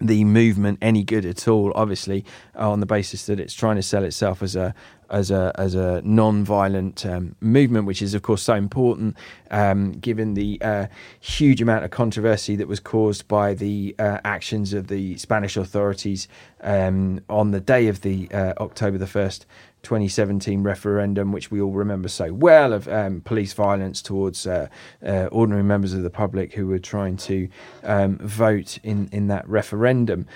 the 0.00 0.24
movement 0.24 0.78
any 0.80 1.02
good 1.02 1.24
at 1.24 1.48
all, 1.48 1.72
obviously, 1.74 2.24
on 2.66 2.80
the 2.80 2.86
basis 2.86 3.26
that 3.26 3.40
it's 3.40 3.54
trying 3.54 3.76
to 3.76 3.82
sell 3.82 4.04
itself 4.04 4.42
as 4.42 4.56
a 4.56 4.74
as 5.10 5.30
a 5.30 5.52
as 5.56 5.74
a 5.74 6.02
non-violent 6.02 7.06
um, 7.06 7.34
movement, 7.40 7.86
which 7.86 8.02
is 8.02 8.14
of 8.14 8.22
course 8.22 8.42
so 8.42 8.54
important 8.54 9.16
um, 9.50 9.92
given 9.92 10.34
the 10.34 10.60
uh, 10.62 10.86
huge 11.20 11.62
amount 11.62 11.84
of 11.84 11.90
controversy 11.90 12.56
that 12.56 12.68
was 12.68 12.80
caused 12.80 13.26
by 13.28 13.54
the 13.54 13.94
uh, 13.98 14.18
actions 14.24 14.72
of 14.72 14.88
the 14.88 15.16
Spanish 15.16 15.56
authorities 15.56 16.28
um, 16.60 17.20
on 17.28 17.50
the 17.50 17.60
day 17.60 17.88
of 17.88 18.02
the 18.02 18.30
uh, 18.32 18.54
October 18.58 18.98
the 18.98 19.06
first. 19.06 19.46
2017 19.84 20.64
referendum, 20.64 21.30
which 21.30 21.52
we 21.52 21.60
all 21.60 21.70
remember 21.70 22.08
so 22.08 22.32
well, 22.32 22.72
of 22.72 22.88
um, 22.88 23.20
police 23.20 23.52
violence 23.52 24.02
towards 24.02 24.46
uh, 24.46 24.66
uh, 25.06 25.28
ordinary 25.30 25.62
members 25.62 25.92
of 25.92 26.02
the 26.02 26.10
public 26.10 26.52
who 26.52 26.66
were 26.66 26.80
trying 26.80 27.16
to 27.16 27.48
um, 27.84 28.18
vote 28.18 28.78
in, 28.82 29.08
in 29.12 29.28
that 29.28 29.48
referendum. 29.48 30.26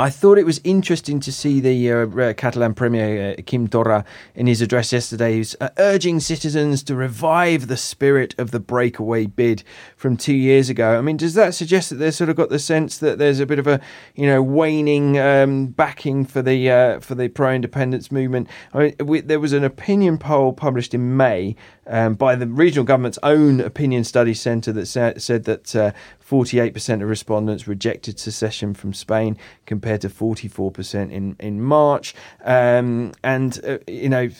I 0.00 0.08
thought 0.08 0.38
it 0.38 0.46
was 0.46 0.62
interesting 0.64 1.20
to 1.20 1.30
see 1.30 1.60
the 1.60 1.92
uh, 1.92 2.32
Catalan 2.32 2.72
Premier 2.72 3.32
uh, 3.32 3.42
Quim 3.42 3.70
Torra 3.70 4.02
in 4.34 4.46
his 4.46 4.62
address 4.62 4.94
yesterday, 4.94 5.44
uh, 5.60 5.68
urging 5.76 6.20
citizens 6.20 6.82
to 6.84 6.94
revive 6.94 7.66
the 7.66 7.76
spirit 7.76 8.34
of 8.38 8.50
the 8.50 8.60
breakaway 8.60 9.26
bid 9.26 9.62
from 9.98 10.16
two 10.16 10.32
years 10.32 10.70
ago. 10.70 10.96
I 10.96 11.02
mean, 11.02 11.18
does 11.18 11.34
that 11.34 11.52
suggest 11.52 11.90
that 11.90 11.96
they've 11.96 12.14
sort 12.14 12.30
of 12.30 12.36
got 12.36 12.48
the 12.48 12.58
sense 12.58 12.96
that 12.96 13.18
there's 13.18 13.40
a 13.40 13.46
bit 13.46 13.58
of 13.58 13.66
a, 13.66 13.78
you 14.14 14.26
know, 14.26 14.42
waning 14.42 15.18
um, 15.18 15.66
backing 15.66 16.24
for 16.24 16.40
the 16.40 16.70
uh, 16.70 17.00
for 17.00 17.14
the 17.14 17.28
pro-independence 17.28 18.10
movement? 18.10 18.48
I 18.72 18.78
mean, 18.78 18.94
we, 19.04 19.20
there 19.20 19.38
was 19.38 19.52
an 19.52 19.64
opinion 19.64 20.16
poll 20.16 20.54
published 20.54 20.94
in 20.94 21.14
May 21.14 21.56
um, 21.86 22.14
by 22.14 22.36
the 22.36 22.46
regional 22.46 22.84
government's 22.84 23.18
own 23.22 23.60
opinion 23.60 24.04
study 24.04 24.32
centre 24.32 24.72
that 24.72 24.86
sa- 24.86 25.12
said 25.18 25.44
that 25.44 25.76
uh, 25.76 25.92
48% 26.30 27.02
of 27.02 27.08
respondents 27.08 27.66
rejected 27.66 28.20
secession 28.20 28.72
from 28.72 28.94
Spain 28.94 29.36
compared 29.66 29.89
to 29.98 30.08
44% 30.08 31.10
in, 31.10 31.36
in 31.38 31.62
March. 31.62 32.14
Um, 32.44 33.12
and, 33.22 33.60
uh, 33.64 33.78
you 33.86 34.08
know, 34.08 34.30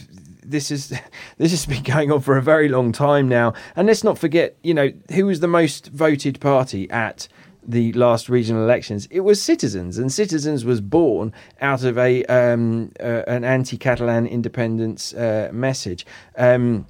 this 0.44 0.70
is 0.70 0.88
this 1.38 1.50
has 1.50 1.66
been 1.66 1.82
going 1.82 2.10
on 2.10 2.20
for 2.20 2.36
a 2.36 2.42
very 2.42 2.68
long 2.68 2.92
time 2.92 3.28
now. 3.28 3.54
And 3.76 3.86
let's 3.86 4.04
not 4.04 4.18
forget, 4.18 4.56
you 4.62 4.74
know, 4.74 4.92
who 5.12 5.26
was 5.26 5.40
the 5.40 5.48
most 5.48 5.86
voted 5.88 6.40
party 6.40 6.90
at 6.90 7.28
the 7.66 7.92
last 7.92 8.28
regional 8.28 8.62
elections? 8.62 9.06
It 9.10 9.20
was 9.20 9.40
Citizens, 9.40 9.98
and 9.98 10.12
Citizens 10.12 10.64
was 10.64 10.80
born 10.80 11.32
out 11.60 11.84
of 11.84 11.98
a 11.98 12.24
um, 12.24 12.92
uh, 13.00 13.22
an 13.26 13.44
anti-Catalan 13.44 14.26
independence 14.26 15.14
uh, 15.14 15.50
message. 15.52 16.06
Um, 16.36 16.86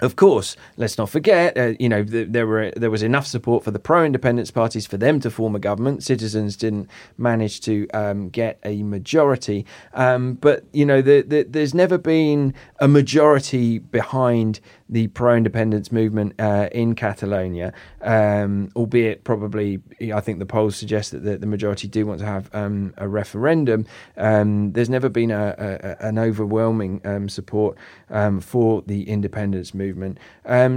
of 0.00 0.16
course, 0.16 0.56
let's 0.76 0.96
not 0.96 1.10
forget, 1.10 1.56
uh, 1.56 1.74
you 1.78 1.88
know, 1.88 2.04
th- 2.04 2.28
there 2.30 2.46
were 2.46 2.70
there 2.76 2.90
was 2.90 3.02
enough 3.02 3.26
support 3.26 3.64
for 3.64 3.70
the 3.70 3.78
pro-independence 3.78 4.50
parties 4.50 4.86
for 4.86 4.96
them 4.96 5.20
to 5.20 5.30
form 5.30 5.56
a 5.56 5.58
government. 5.58 6.02
Citizens 6.02 6.56
didn't 6.56 6.88
manage 7.16 7.60
to 7.62 7.88
um, 7.94 8.28
get 8.28 8.58
a 8.64 8.82
majority, 8.82 9.66
um, 9.94 10.34
but 10.34 10.64
you 10.72 10.86
know, 10.86 11.02
the, 11.02 11.22
the, 11.22 11.42
there's 11.42 11.74
never 11.74 11.98
been 11.98 12.54
a 12.78 12.88
majority 12.88 13.78
behind 13.78 14.60
the 14.88 15.08
pro-independence 15.08 15.92
movement 15.92 16.34
uh, 16.38 16.68
in 16.72 16.94
Catalonia, 16.94 17.72
um, 18.02 18.70
albeit 18.74 19.24
probably 19.24 19.80
I 20.14 20.20
think 20.20 20.38
the 20.38 20.46
polls 20.46 20.76
suggest 20.76 21.12
that 21.12 21.24
the, 21.24 21.38
the 21.38 21.46
majority 21.46 21.88
do 21.88 22.06
want 22.06 22.20
to 22.20 22.26
have 22.26 22.48
um, 22.54 22.94
a 22.96 23.08
referendum. 23.08 23.86
Um, 24.16 24.72
there's 24.72 24.88
never 24.88 25.08
been 25.08 25.30
a, 25.30 25.54
a, 25.58 26.06
an 26.06 26.18
overwhelming 26.18 27.00
um, 27.04 27.28
support 27.28 27.76
um, 28.10 28.40
for 28.40 28.82
the 28.86 29.08
independence 29.08 29.74
movement, 29.74 30.18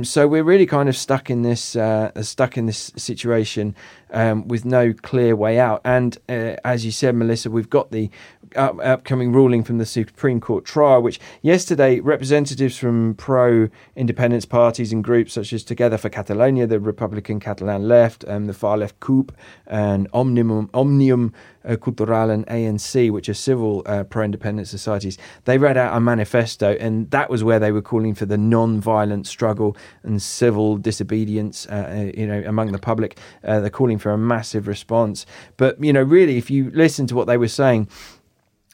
so 0.03 0.27
we're 0.27 0.43
really 0.43 0.65
kind 0.65 0.89
of 0.89 0.97
stuck 0.97 1.29
in 1.29 1.41
this 1.41 1.75
uh, 1.75 2.11
stuck 2.21 2.57
in 2.57 2.65
this 2.65 2.91
situation 2.95 3.75
with 4.45 4.65
no 4.65 4.93
clear 4.93 5.35
way 5.35 5.59
out. 5.59 5.81
And 5.85 6.17
uh, 6.27 6.55
as 6.65 6.85
you 6.85 6.91
said, 6.91 7.15
Melissa, 7.15 7.49
we've 7.49 7.69
got 7.69 7.91
the 7.91 8.09
up, 8.55 8.79
upcoming 8.83 9.31
ruling 9.31 9.63
from 9.63 9.77
the 9.77 9.85
Supreme 9.85 10.39
Court 10.39 10.65
trial, 10.65 11.01
which 11.01 11.19
yesterday 11.41 11.99
representatives 11.99 12.77
from 12.77 13.15
pro 13.15 13.69
independence 13.95 14.45
parties 14.45 14.91
and 14.91 15.03
groups 15.03 15.33
such 15.33 15.53
as 15.53 15.63
Together 15.63 15.97
for 15.97 16.09
Catalonia, 16.09 16.67
the 16.67 16.79
Republican 16.79 17.39
Catalan 17.39 17.87
left, 17.87 18.25
um, 18.27 18.47
the 18.47 18.53
far 18.53 18.77
left 18.77 18.99
CUP, 18.99 19.31
and 19.67 20.07
Omnium, 20.13 20.69
Omnium 20.73 21.33
uh, 21.65 21.75
Cultural 21.75 22.29
and 22.29 22.45
ANC, 22.47 23.11
which 23.11 23.29
are 23.29 23.33
civil 23.33 23.83
uh, 23.85 24.03
pro 24.03 24.23
independence 24.23 24.69
societies, 24.69 25.17
they 25.45 25.57
read 25.57 25.77
out 25.77 25.95
a 25.95 25.99
manifesto, 25.99 26.75
and 26.79 27.09
that 27.11 27.29
was 27.29 27.43
where 27.43 27.59
they 27.59 27.71
were 27.71 27.81
calling 27.81 28.13
for 28.13 28.25
the 28.25 28.37
non 28.37 28.79
violent 28.79 29.27
struggle 29.27 29.77
and 30.03 30.21
civil 30.21 30.77
disobedience 30.77 31.67
uh, 31.67 31.89
uh, 31.91 32.11
you 32.19 32.27
know, 32.27 32.43
among 32.45 32.71
the 32.71 32.79
public. 32.79 33.17
Uh, 33.43 33.59
they're 33.59 33.69
calling 33.69 33.97
for 33.97 34.11
a 34.11 34.17
massive 34.17 34.67
response. 34.67 35.25
But, 35.57 35.81
you 35.83 35.93
know, 35.93 36.03
really, 36.03 36.37
if 36.37 36.49
you 36.49 36.71
listen 36.71 37.07
to 37.07 37.15
what 37.15 37.27
they 37.27 37.37
were 37.37 37.47
saying, 37.47 37.87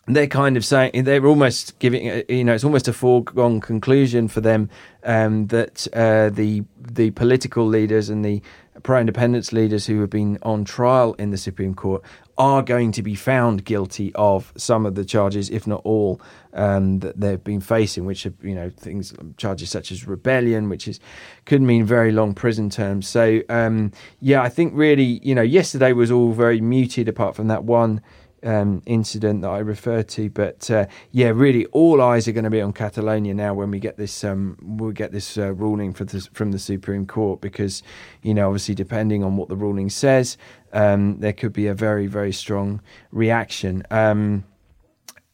they're 0.07 0.27
kind 0.27 0.55
of 0.55 0.65
saying 0.65 1.03
they're 1.03 1.25
almost 1.25 1.77
giving 1.79 2.09
uh, 2.09 2.21
you 2.29 2.43
know 2.43 2.53
it's 2.53 2.63
almost 2.63 2.87
a 2.87 2.93
foregone 2.93 3.59
conclusion 3.59 4.27
for 4.27 4.41
them 4.41 4.69
um, 5.03 5.47
that 5.47 5.87
uh, 5.93 6.29
the 6.29 6.63
the 6.79 7.11
political 7.11 7.65
leaders 7.65 8.09
and 8.09 8.23
the 8.23 8.41
pro-independence 8.83 9.51
leaders 9.51 9.85
who 9.85 9.99
have 10.01 10.09
been 10.09 10.37
on 10.43 10.63
trial 10.63 11.13
in 11.15 11.31
the 11.31 11.37
Supreme 11.37 11.73
Court 11.73 12.01
are 12.37 12.61
going 12.61 12.91
to 12.91 13.01
be 13.01 13.15
found 13.15 13.65
guilty 13.65 14.13
of 14.13 14.53
some 14.55 14.85
of 14.85 14.93
the 14.93 15.03
charges, 15.03 15.49
if 15.49 15.65
not 15.65 15.81
all, 15.83 16.21
um, 16.53 16.99
that 16.99 17.19
they've 17.19 17.43
been 17.43 17.59
facing, 17.59 18.05
which 18.05 18.25
are 18.25 18.33
you 18.41 18.55
know 18.55 18.69
things 18.69 19.13
charges 19.37 19.69
such 19.69 19.91
as 19.91 20.07
rebellion, 20.07 20.69
which 20.69 20.87
is 20.87 20.99
could 21.45 21.61
mean 21.61 21.83
very 21.85 22.11
long 22.11 22.33
prison 22.33 22.69
terms. 22.69 23.07
So 23.07 23.41
um, 23.49 23.91
yeah, 24.21 24.41
I 24.41 24.49
think 24.49 24.73
really 24.75 25.19
you 25.23 25.35
know 25.35 25.41
yesterday 25.41 25.93
was 25.93 26.11
all 26.11 26.31
very 26.31 26.61
muted 26.61 27.07
apart 27.09 27.35
from 27.35 27.47
that 27.47 27.63
one 27.63 28.01
um, 28.47 28.81
incident 28.85 29.41
that 29.41 29.49
I 29.49 29.59
referred 29.59 30.07
to. 30.09 30.29
But 30.29 30.71
uh, 30.71 30.85
yeah, 31.11 31.29
really, 31.29 31.65
all 31.67 32.01
eyes 32.01 32.27
are 32.27 32.31
going 32.31 32.45
to 32.45 32.49
be 32.49 32.61
on 32.61 32.73
Catalonia 32.73 33.33
now 33.33 33.53
when 33.53 33.69
we 33.69 33.79
get 33.79 33.97
this 33.97 34.23
um, 34.23 34.57
we 34.79 34.93
get 34.93 35.11
this 35.11 35.37
uh, 35.37 35.53
ruling 35.53 35.91
the, 35.91 36.27
from 36.33 36.51
the 36.51 36.59
Supreme 36.59 37.05
Court 37.05 37.41
because 37.41 37.83
you 38.23 38.33
know 38.33 38.47
obviously 38.47 38.73
depending 38.73 39.23
on 39.23 39.35
what 39.35 39.49
the 39.49 39.57
ruling 39.57 39.89
says, 39.89 40.37
um, 40.73 41.19
there 41.19 41.33
could 41.33 41.53
be 41.53 41.67
a 41.67 41.73
very 41.73 42.07
very 42.07 42.31
strong 42.31 42.81
reaction. 43.11 43.83
Um, 43.91 44.45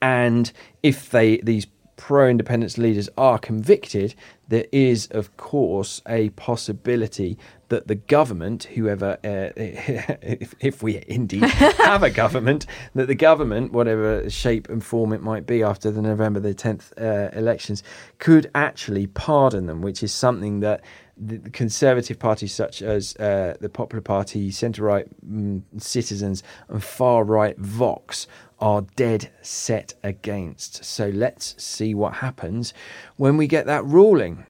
and 0.02 0.52
if 0.82 1.12
they 1.12 1.38
these 1.38 1.68
pro 1.96 2.28
independence 2.28 2.78
leaders 2.78 3.08
are 3.18 3.38
convicted, 3.38 4.16
there 4.50 4.66
is, 4.72 5.08
of 5.12 5.38
course, 5.38 6.02
a 6.08 6.30
possibility 6.32 7.38
that 7.74 7.88
the 7.88 7.96
government, 7.96 8.66
whoever, 8.66 9.18
uh, 9.24 9.50
if, 9.58 10.54
if, 10.60 10.84
we 10.84 11.04
indeed 11.08 11.44
have 11.44 12.04
a 12.04 12.12
government, 12.12 12.68
that 12.94 13.08
the 13.08 13.16
government, 13.16 13.72
whatever 13.72 14.30
shape 14.30 14.70
and 14.70 14.86
form 14.86 15.12
it 15.12 15.24
might 15.24 15.48
be 15.48 15.64
after 15.64 15.90
the 15.90 16.00
November 16.00 16.40
the 16.40 16.54
10th 16.54 16.92
uh, 17.02 17.36
elections, 17.36 17.82
could 18.20 18.52
actually 18.54 19.08
pardon 19.08 19.66
them, 19.66 19.82
which 19.82 20.04
is 20.04 20.14
something 20.14 20.60
that 20.60 20.82
the 21.18 21.50
conservative 21.50 22.20
parties 22.20 22.54
such 22.54 22.84
as 22.84 23.16
uh, 23.16 23.56
the 23.60 23.70
Popular 23.70 24.02
Party, 24.02 24.52
centre 24.52 24.84
right 24.84 25.08
um, 25.24 25.64
Citizens, 25.78 26.44
and 26.70 26.84
far 26.84 27.24
right 27.24 27.58
Vox 27.58 28.28
are 28.60 28.82
dead 28.96 29.32
set 29.42 29.96
against. 30.04 30.86
So 30.86 31.10
let's 31.10 31.56
see 31.62 31.96
what 31.96 32.14
happens 32.14 32.72
when 33.16 33.36
we 33.36 33.48
get 33.48 33.66
that 33.66 33.84
ruling. 33.84 34.46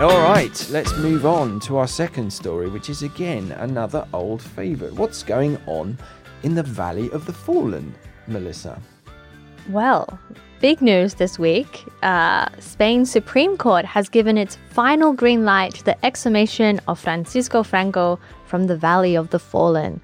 All 0.00 0.20
right, 0.20 0.68
let's 0.72 0.92
move 0.96 1.24
on 1.24 1.60
to 1.60 1.76
our 1.76 1.86
second 1.86 2.32
story, 2.32 2.68
which 2.68 2.90
is 2.90 3.04
again 3.04 3.52
another 3.52 4.04
old 4.12 4.42
favourite. 4.42 4.92
What's 4.94 5.22
going 5.22 5.56
on 5.66 5.96
in 6.42 6.56
the 6.56 6.64
Valley 6.64 7.08
of 7.12 7.26
the 7.26 7.32
Fallen, 7.32 7.94
Melissa? 8.26 8.82
Well, 9.68 10.18
big 10.60 10.82
news 10.82 11.14
this 11.14 11.38
week. 11.38 11.84
Uh, 12.02 12.48
Spain's 12.58 13.08
Supreme 13.08 13.56
Court 13.56 13.84
has 13.84 14.08
given 14.08 14.36
its 14.36 14.58
final 14.70 15.12
green 15.12 15.44
light 15.44 15.74
to 15.76 15.84
the 15.84 16.04
exhumation 16.04 16.80
of 16.88 16.98
Francisco 16.98 17.62
Franco 17.62 18.18
from 18.46 18.64
the 18.64 18.76
Valley 18.76 19.14
of 19.14 19.30
the 19.30 19.38
Fallen. 19.38 20.00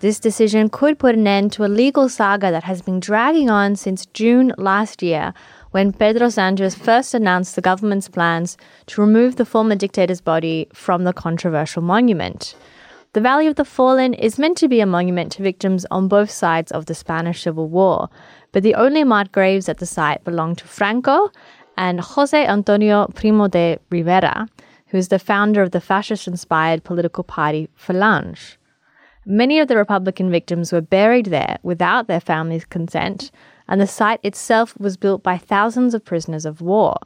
This 0.00 0.20
decision 0.20 0.68
could 0.68 0.98
put 0.98 1.14
an 1.14 1.26
end 1.26 1.52
to 1.52 1.64
a 1.64 1.72
legal 1.72 2.10
saga 2.10 2.50
that 2.50 2.64
has 2.64 2.82
been 2.82 3.00
dragging 3.00 3.48
on 3.48 3.76
since 3.76 4.04
June 4.06 4.52
last 4.58 5.02
year, 5.02 5.32
when 5.72 5.92
Pedro 5.92 6.28
Sanchez 6.28 6.74
first 6.74 7.14
announced 7.14 7.56
the 7.56 7.62
government's 7.62 8.08
plans 8.08 8.56
to 8.86 9.00
remove 9.00 9.36
the 9.36 9.44
former 9.44 9.74
dictator's 9.74 10.20
body 10.20 10.68
from 10.72 11.04
the 11.04 11.12
controversial 11.12 11.82
monument. 11.82 12.54
The 13.14 13.20
Valley 13.20 13.46
of 13.46 13.56
the 13.56 13.64
Fallen 13.64 14.14
is 14.14 14.38
meant 14.38 14.56
to 14.58 14.68
be 14.68 14.80
a 14.80 14.86
monument 14.86 15.32
to 15.32 15.42
victims 15.42 15.84
on 15.90 16.08
both 16.08 16.30
sides 16.30 16.72
of 16.72 16.86
the 16.86 16.94
Spanish 16.94 17.42
Civil 17.42 17.68
War, 17.68 18.08
but 18.52 18.62
the 18.62 18.74
only 18.74 19.04
marked 19.04 19.32
graves 19.32 19.68
at 19.68 19.78
the 19.78 19.86
site 19.86 20.24
belong 20.24 20.56
to 20.56 20.66
Franco 20.66 21.30
and 21.76 22.00
Jose 22.00 22.46
Antonio 22.46 23.06
Primo 23.08 23.48
de 23.48 23.78
Rivera, 23.90 24.48
who 24.88 24.98
is 24.98 25.08
the 25.08 25.18
founder 25.18 25.62
of 25.62 25.70
the 25.72 25.80
fascist 25.80 26.28
inspired 26.28 26.84
political 26.84 27.24
party 27.24 27.68
Falange. 27.76 28.56
Many 29.24 29.60
of 29.60 29.68
the 29.68 29.76
Republican 29.76 30.30
victims 30.30 30.72
were 30.72 30.80
buried 30.80 31.26
there 31.26 31.58
without 31.62 32.08
their 32.08 32.20
families' 32.20 32.64
consent, 32.64 33.30
and 33.68 33.80
the 33.80 33.86
site 33.86 34.20
itself 34.22 34.78
was 34.78 34.96
built 34.96 35.22
by 35.22 35.38
thousands 35.38 35.94
of 35.94 36.04
prisoners 36.04 36.44
of 36.44 36.60
war. 36.60 36.96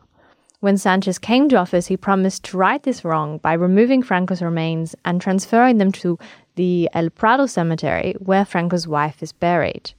When 0.60 0.78
Sanchez 0.78 1.18
came 1.18 1.48
to 1.50 1.56
office, 1.56 1.86
he 1.86 1.96
promised 1.96 2.44
to 2.44 2.56
right 2.56 2.82
this 2.82 3.04
wrong 3.04 3.38
by 3.38 3.52
removing 3.52 4.02
Franco's 4.02 4.42
remains 4.42 4.96
and 5.04 5.20
transferring 5.20 5.78
them 5.78 5.92
to 5.92 6.18
the 6.54 6.88
El 6.94 7.10
Pardo 7.10 7.46
cemetery, 7.46 8.14
where 8.18 8.44
Franco's 8.44 8.88
wife 8.88 9.22
is 9.22 9.32
buried. 9.32 9.92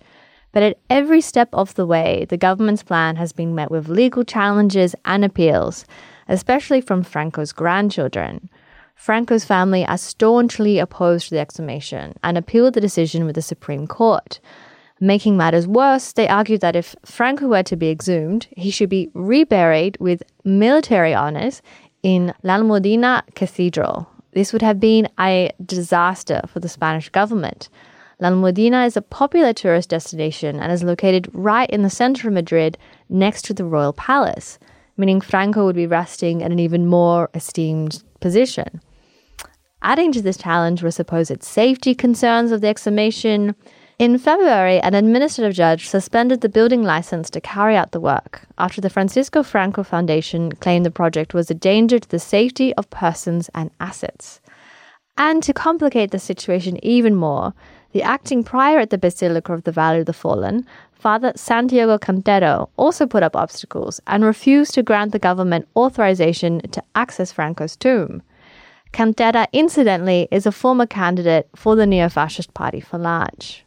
But 0.51 0.63
at 0.63 0.79
every 0.89 1.21
step 1.21 1.49
of 1.53 1.75
the 1.75 1.85
way, 1.85 2.25
the 2.29 2.37
government's 2.37 2.81
plan 2.81 3.15
has 3.17 3.31
been 3.31 3.53
met 3.53 3.69
with 3.69 3.87
legal 3.87 4.23
challenges 4.23 4.95
and 5.05 5.23
appeals, 5.23 5.85
especially 6.27 6.81
from 6.81 7.03
Franco's 7.03 7.53
grandchildren. 7.53 8.49
Franco's 8.95 9.45
family 9.45 9.85
are 9.85 9.97
staunchly 9.97 10.79
opposed 10.79 11.29
to 11.29 11.35
the 11.35 11.39
exhumation 11.39 12.15
and 12.23 12.37
appealed 12.37 12.73
the 12.73 12.81
decision 12.81 13.25
with 13.25 13.35
the 13.35 13.41
Supreme 13.43 13.85
Court. 13.85 14.39
Making 14.99 15.37
matters 15.37 15.67
worse, 15.67 16.11
they 16.13 16.27
argued 16.27 16.61
that 16.61 16.75
if 16.75 16.95
Franco 17.05 17.47
were 17.47 17.63
to 17.63 17.75
be 17.75 17.89
exhumed, 17.89 18.47
he 18.57 18.71
should 18.71 18.89
be 18.89 19.09
reburied 19.13 19.97
with 19.99 20.23
military 20.43 21.13
honors 21.13 21.61
in 22.01 22.33
La 22.43 22.57
Almudena 22.57 23.23
Cathedral. 23.35 24.09
This 24.33 24.51
would 24.53 24.61
have 24.61 24.79
been 24.79 25.07
a 25.19 25.51
disaster 25.63 26.41
for 26.47 26.59
the 26.59 26.69
Spanish 26.69 27.09
government. 27.09 27.69
La 28.19 28.29
Almudena 28.29 28.87
is 28.87 28.97
a 28.97 29.01
popular 29.01 29.53
tourist 29.53 29.89
destination 29.89 30.59
and 30.59 30.71
is 30.71 30.83
located 30.83 31.29
right 31.31 31.69
in 31.69 31.83
the 31.83 31.89
center 31.89 32.27
of 32.27 32.33
Madrid 32.33 32.77
next 33.09 33.43
to 33.45 33.53
the 33.53 33.65
royal 33.65 33.93
palace, 33.93 34.57
meaning 34.97 35.21
Franco 35.21 35.65
would 35.65 35.75
be 35.75 35.85
resting 35.85 36.41
in 36.41 36.51
an 36.51 36.57
even 36.57 36.87
more 36.87 37.29
esteemed 37.35 38.03
position. 38.19 38.81
Adding 39.83 40.11
to 40.13 40.23
this 40.23 40.37
challenge 40.37 40.81
were 40.81 40.89
supposed 40.89 41.43
safety 41.43 41.93
concerns 41.93 42.51
of 42.51 42.61
the 42.61 42.67
exhumation, 42.67 43.55
in 43.99 44.19
February, 44.19 44.79
an 44.81 44.93
administrative 44.93 45.55
judge 45.55 45.87
suspended 45.87 46.41
the 46.41 46.49
building 46.49 46.83
license 46.83 47.31
to 47.31 47.41
carry 47.41 47.75
out 47.75 47.91
the 47.91 47.99
work 47.99 48.41
after 48.59 48.79
the 48.79 48.91
Francisco 48.91 49.41
Franco 49.41 49.81
Foundation 49.81 50.51
claimed 50.51 50.85
the 50.85 50.91
project 50.91 51.33
was 51.33 51.49
a 51.49 51.55
danger 51.55 51.97
to 51.97 52.07
the 52.07 52.19
safety 52.19 52.75
of 52.75 52.87
persons 52.91 53.49
and 53.55 53.71
assets. 53.79 54.39
And 55.17 55.41
to 55.41 55.51
complicate 55.51 56.11
the 56.11 56.19
situation 56.19 56.77
even 56.85 57.15
more, 57.15 57.55
the 57.91 58.03
acting 58.03 58.43
prior 58.43 58.77
at 58.77 58.91
the 58.91 58.99
Basilica 58.99 59.51
of 59.51 59.63
the 59.63 59.71
Valley 59.71 60.01
of 60.01 60.05
the 60.05 60.13
Fallen, 60.13 60.67
Father 60.91 61.33
Santiago 61.35 61.97
Cantero, 61.97 62.69
also 62.77 63.07
put 63.07 63.23
up 63.23 63.35
obstacles 63.35 63.99
and 64.05 64.23
refused 64.23 64.75
to 64.75 64.83
grant 64.83 65.11
the 65.11 65.17
government 65.17 65.67
authorization 65.75 66.59
to 66.69 66.83
access 66.93 67.31
Franco's 67.31 67.75
tomb. 67.75 68.21
Cantero, 68.93 69.47
incidentally, 69.53 70.27
is 70.29 70.45
a 70.45 70.51
former 70.51 70.85
candidate 70.85 71.49
for 71.55 71.75
the 71.75 71.87
neo 71.87 72.09
fascist 72.09 72.53
party 72.53 72.79
Falange. 72.79 73.63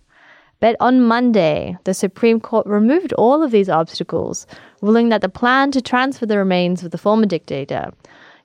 But 0.60 0.76
on 0.78 1.02
Monday, 1.02 1.76
the 1.84 1.94
Supreme 1.94 2.38
Court 2.38 2.66
removed 2.66 3.14
all 3.14 3.42
of 3.42 3.50
these 3.50 3.70
obstacles, 3.70 4.46
ruling 4.82 5.08
that 5.08 5.22
the 5.22 5.28
plan 5.28 5.70
to 5.72 5.80
transfer 5.80 6.26
the 6.26 6.36
remains 6.36 6.84
of 6.84 6.90
the 6.90 6.98
former 6.98 7.26
dictator 7.26 7.92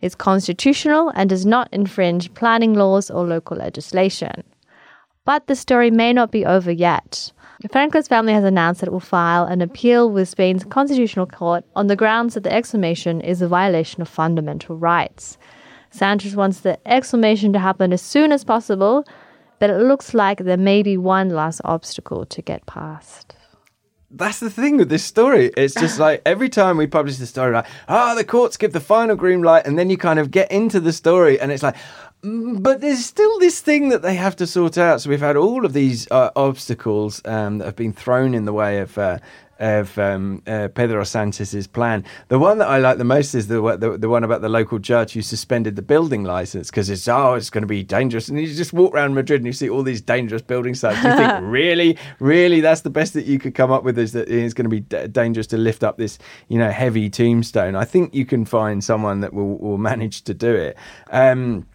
is 0.01 0.15
constitutional 0.15 1.11
and 1.15 1.29
does 1.29 1.45
not 1.45 1.67
infringe 1.71 2.33
planning 2.33 2.73
laws 2.73 3.11
or 3.11 3.25
local 3.25 3.57
legislation. 3.57 4.43
But 5.25 5.47
the 5.47 5.55
story 5.55 5.91
may 5.91 6.13
not 6.13 6.31
be 6.31 6.45
over 6.45 6.71
yet. 6.71 7.31
Franco's 7.71 8.07
family 8.07 8.33
has 8.33 8.43
announced 8.43 8.81
that 8.81 8.87
it 8.87 8.91
will 8.91 8.99
file 8.99 9.45
an 9.45 9.61
appeal 9.61 10.09
with 10.09 10.29
Spain's 10.29 10.63
constitutional 10.63 11.25
court 11.25 11.65
on 11.75 11.87
the 11.87 11.95
grounds 11.95 12.35
that 12.35 12.43
the 12.43 12.53
exhumation 12.53 13.21
is 13.21 13.41
a 13.41 13.47
violation 13.47 14.01
of 14.01 14.09
fundamental 14.09 14.77
rights. 14.77 15.37
Sanchez 15.89 16.35
wants 16.35 16.59
the 16.59 16.77
exhumation 16.85 17.53
to 17.53 17.59
happen 17.59 17.91
as 17.91 18.01
soon 18.01 18.31
as 18.31 18.43
possible 18.43 19.05
but 19.59 19.69
it 19.69 19.79
looks 19.79 20.13
like 20.13 20.39
there 20.39 20.57
may 20.57 20.83
be 20.83 20.97
one 20.97 21.29
last 21.29 21.61
obstacle 21.63 22.25
to 22.25 22.41
get 22.41 22.65
past. 22.65 23.35
That's 24.11 24.39
the 24.39 24.49
thing 24.49 24.77
with 24.77 24.89
this 24.89 25.03
story. 25.03 25.51
It's 25.57 25.73
just 25.73 25.99
like 25.99 26.21
every 26.25 26.47
time 26.47 26.77
we 26.77 26.87
publish 26.87 27.17
the 27.17 27.25
story, 27.25 27.53
like, 27.53 27.65
ah, 27.89 28.13
oh, 28.13 28.15
the 28.15 28.23
courts 28.23 28.55
give 28.55 28.71
the 28.71 28.79
final 28.79 29.15
green 29.15 29.41
light, 29.41 29.65
and 29.65 29.77
then 29.77 29.89
you 29.89 29.97
kind 29.97 30.19
of 30.19 30.31
get 30.31 30.51
into 30.51 30.79
the 30.79 30.93
story, 30.93 31.39
and 31.39 31.51
it's 31.51 31.63
like, 31.63 31.75
but 32.21 32.81
there's 32.81 33.05
still 33.05 33.39
this 33.39 33.59
thing 33.59 33.89
that 33.89 34.01
they 34.01 34.15
have 34.15 34.35
to 34.37 34.47
sort 34.47 34.77
out. 34.77 35.01
So 35.01 35.09
we've 35.09 35.19
had 35.19 35.37
all 35.37 35.65
of 35.65 35.73
these 35.73 36.09
uh, 36.09 36.31
obstacles 36.35 37.21
um, 37.25 37.59
that 37.59 37.65
have 37.65 37.75
been 37.75 37.93
thrown 37.93 38.33
in 38.33 38.45
the 38.45 38.53
way 38.53 38.79
of 38.79 38.97
uh, 38.97 39.19
of 39.59 39.97
um, 39.97 40.41
uh, 40.47 40.67
Pedro 40.69 41.03
Sanchez's 41.03 41.67
plan. 41.67 42.03
The 42.27 42.39
one 42.39 42.57
that 42.57 42.67
I 42.67 42.79
like 42.79 42.97
the 42.97 43.05
most 43.05 43.33
is 43.35 43.47
the, 43.47 43.61
the, 43.77 43.97
the 43.97 44.09
one 44.09 44.23
about 44.23 44.41
the 44.41 44.49
local 44.49 44.79
judge 44.79 45.13
who 45.13 45.21
suspended 45.21 45.75
the 45.75 45.81
building 45.81 46.23
license 46.23 46.69
because 46.69 46.89
it's 46.89 47.07
oh 47.07 47.35
it's 47.35 47.49
going 47.49 47.61
to 47.61 47.67
be 47.67 47.83
dangerous, 47.83 48.27
and 48.27 48.39
you 48.39 48.53
just 48.53 48.73
walk 48.73 48.93
around 48.93 49.13
Madrid 49.13 49.41
and 49.41 49.45
you 49.45 49.53
see 49.53 49.69
all 49.69 49.83
these 49.83 50.01
dangerous 50.01 50.41
building 50.41 50.75
sites. 50.75 50.97
You 51.03 51.15
think 51.15 51.33
really, 51.43 51.97
really, 52.19 52.59
that's 52.59 52.81
the 52.81 52.89
best 52.89 53.13
that 53.13 53.25
you 53.25 53.39
could 53.39 53.55
come 53.55 53.71
up 53.71 53.83
with 53.83 53.97
is 53.97 54.11
that 54.13 54.27
it's 54.27 54.53
going 54.53 54.65
to 54.65 54.69
be 54.69 54.81
d- 54.81 55.07
dangerous 55.07 55.47
to 55.47 55.57
lift 55.57 55.83
up 55.83 55.97
this 55.97 56.17
you 56.47 56.57
know 56.57 56.69
heavy 56.69 57.09
tombstone. 57.09 57.75
I 57.75 57.85
think 57.85 58.13
you 58.13 58.25
can 58.25 58.45
find 58.45 58.83
someone 58.83 59.21
that 59.21 59.33
will 59.33 59.57
will 59.57 59.77
manage 59.77 60.23
to 60.23 60.33
do 60.33 60.53
it. 60.53 60.75
Um, 61.11 61.65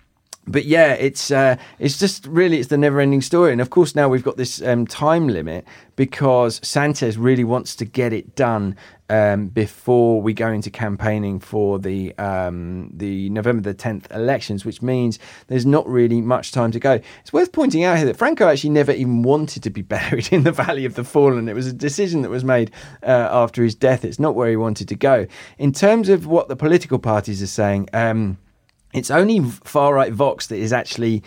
but 0.51 0.65
yeah, 0.65 0.93
it's 0.93 1.31
uh, 1.31 1.57
it's 1.79 1.99
just 1.99 2.27
really 2.27 2.59
it's 2.59 2.69
the 2.69 2.79
never-ending 2.79 3.23
story, 3.23 3.53
and 3.53 3.61
of 3.61 3.71
course 3.71 3.95
now 3.95 4.09
we've 4.09 4.25
got 4.25 4.37
this 4.37 4.61
um, 4.63 4.87
time 4.87 5.29
limit 5.29 5.65
because 5.97 6.61
Sanchez 6.63 7.19
really 7.19 7.45
wants 7.45 7.77
to 7.77 7.85
get 7.85 8.13
it 8.13 8.35
done 8.35 8.75
um, 9.11 9.49
before 9.49 10.23
we 10.23 10.33
go 10.33 10.51
into 10.51 10.71
campaigning 10.71 11.41
for 11.41 11.79
the 11.79 12.17
um, 12.17 12.91
the 12.95 13.29
November 13.31 13.63
the 13.63 13.75
tenth 13.75 14.11
elections, 14.11 14.65
which 14.65 14.81
means 14.83 15.19
there's 15.49 15.67
not 15.67 15.87
really 15.87 16.21
much 16.21 16.53
time 16.53 16.71
to 16.73 16.81
go. 16.81 17.01
It's 17.21 17.33
worth 17.33 17.53
pointing 17.53 17.85
out 17.85 17.97
here 17.97 18.07
that 18.07 18.17
Franco 18.17 18.49
actually 18.49 18.71
never 18.71 18.93
even 18.93 19.23
wanted 19.23 19.63
to 19.65 19.71
be 19.71 19.83
buried 19.97 20.33
in 20.33 20.45
the 20.45 20.53
Valley 20.53 20.85
of 20.85 20.95
the 20.95 21.05
Fallen. 21.05 21.49
It 21.49 21.55
was 21.55 21.67
a 21.67 21.73
decision 21.73 22.23
that 22.23 22.31
was 22.31 22.45
made 22.45 22.71
uh, 23.03 23.29
after 23.31 23.63
his 23.63 23.75
death. 23.75 24.05
It's 24.05 24.21
not 24.21 24.35
where 24.35 24.49
he 24.49 24.57
wanted 24.57 24.89
to 24.89 24.97
go. 24.97 25.27
In 25.59 25.73
terms 25.73 26.09
of 26.09 26.27
what 26.27 26.49
the 26.49 26.57
political 26.57 26.99
parties 26.99 27.43
are 27.43 27.47
saying. 27.47 27.89
It's 28.93 29.11
only 29.11 29.41
far 29.41 29.95
right 29.95 30.13
Vox 30.13 30.49
that 30.49 30.57
is 30.57 30.73
actually 30.73 31.23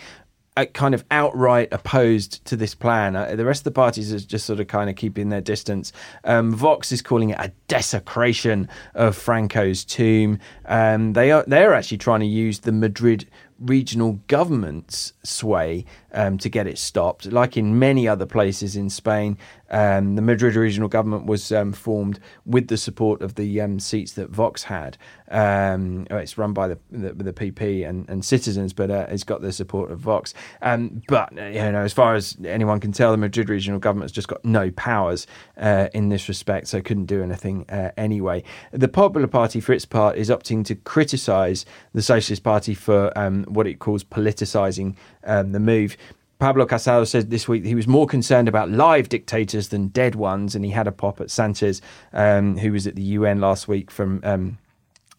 uh, 0.56 0.66
kind 0.66 0.94
of 0.94 1.04
outright 1.10 1.68
opposed 1.72 2.44
to 2.44 2.56
this 2.56 2.74
plan. 2.74 3.16
Uh, 3.16 3.34
the 3.34 3.44
rest 3.44 3.60
of 3.60 3.64
the 3.64 3.70
parties 3.72 4.12
are 4.12 4.20
just 4.20 4.46
sort 4.46 4.60
of 4.60 4.68
kind 4.68 4.88
of 4.88 4.96
keeping 4.96 5.28
their 5.28 5.40
distance. 5.40 5.92
Um, 6.24 6.54
Vox 6.54 6.92
is 6.92 7.02
calling 7.02 7.30
it 7.30 7.38
a 7.40 7.52
desecration 7.66 8.68
of 8.94 9.16
Franco's 9.16 9.84
tomb. 9.84 10.38
Um, 10.66 11.14
they 11.14 11.32
are 11.32 11.44
they're 11.46 11.74
actually 11.74 11.98
trying 11.98 12.20
to 12.20 12.26
use 12.26 12.60
the 12.60 12.72
Madrid 12.72 13.28
regional 13.58 14.20
government's 14.26 15.12
sway 15.22 15.84
um, 16.14 16.38
to 16.38 16.48
get 16.48 16.66
it 16.66 16.78
stopped. 16.78 17.26
Like 17.26 17.56
in 17.56 17.78
many 17.78 18.08
other 18.08 18.26
places 18.26 18.76
in 18.76 18.88
Spain, 18.88 19.36
um, 19.70 20.14
the 20.14 20.22
Madrid 20.22 20.54
regional 20.54 20.88
government 20.88 21.26
was 21.26 21.50
um, 21.52 21.72
formed 21.72 22.20
with 22.46 22.68
the 22.68 22.76
support 22.76 23.22
of 23.22 23.34
the 23.34 23.60
um, 23.60 23.80
seats 23.80 24.12
that 24.12 24.30
Vox 24.30 24.62
had. 24.62 24.96
Um, 25.30 26.06
oh, 26.10 26.16
it's 26.16 26.38
run 26.38 26.52
by 26.52 26.68
the, 26.68 26.78
the, 26.90 27.12
the 27.12 27.32
PP 27.32 27.88
and, 27.88 28.08
and, 28.08 28.24
citizens, 28.24 28.72
but 28.72 28.90
uh, 28.90 29.06
it's 29.08 29.24
got 29.24 29.40
the 29.40 29.52
support 29.52 29.90
of 29.90 29.98
Vox. 29.98 30.32
Um, 30.62 31.02
but 31.08 31.32
you 31.32 31.38
know, 31.38 31.82
as 31.82 31.92
far 31.92 32.14
as 32.14 32.36
anyone 32.44 32.78
can 32.78 32.92
tell, 32.92 33.10
the 33.10 33.16
Madrid 33.16 33.48
regional 33.48 33.80
government 33.80 34.04
has 34.04 34.12
just 34.12 34.28
got 34.28 34.44
no 34.44 34.70
powers 34.72 35.26
uh, 35.56 35.88
in 35.92 36.08
this 36.08 36.28
respect, 36.28 36.68
so 36.68 36.80
couldn't 36.80 37.06
do 37.06 37.22
anything 37.22 37.68
uh, 37.68 37.90
anyway. 37.96 38.44
The 38.70 38.86
Popular 38.86 39.26
Party, 39.26 39.60
for 39.60 39.72
its 39.72 39.86
part, 39.86 40.16
is 40.16 40.28
opting 40.30 40.64
to 40.66 40.74
criticise 40.76 41.64
the 41.94 42.02
Socialist 42.02 42.44
Party 42.44 42.74
for 42.74 43.10
what 43.48 43.66
it 43.66 43.78
calls 43.80 44.04
politicising 44.04 44.94
the 45.24 45.60
move. 45.60 45.96
Pablo 46.38 46.66
Casado 46.66 47.06
said 47.06 47.30
this 47.30 47.48
week 47.48 47.64
he 47.64 47.74
was 47.74 47.86
more 47.86 48.06
concerned 48.06 48.48
about 48.48 48.70
live 48.70 49.08
dictators 49.08 49.68
than 49.68 49.88
dead 49.88 50.14
ones, 50.14 50.54
and 50.54 50.64
he 50.64 50.70
had 50.70 50.86
a 50.86 50.92
pop 50.92 51.20
at 51.20 51.30
Sanchez, 51.30 51.80
um, 52.12 52.58
who 52.58 52.72
was 52.72 52.86
at 52.86 52.96
the 52.96 53.02
UN 53.02 53.40
last 53.40 53.68
week 53.68 53.90
from. 53.90 54.20
Um, 54.24 54.58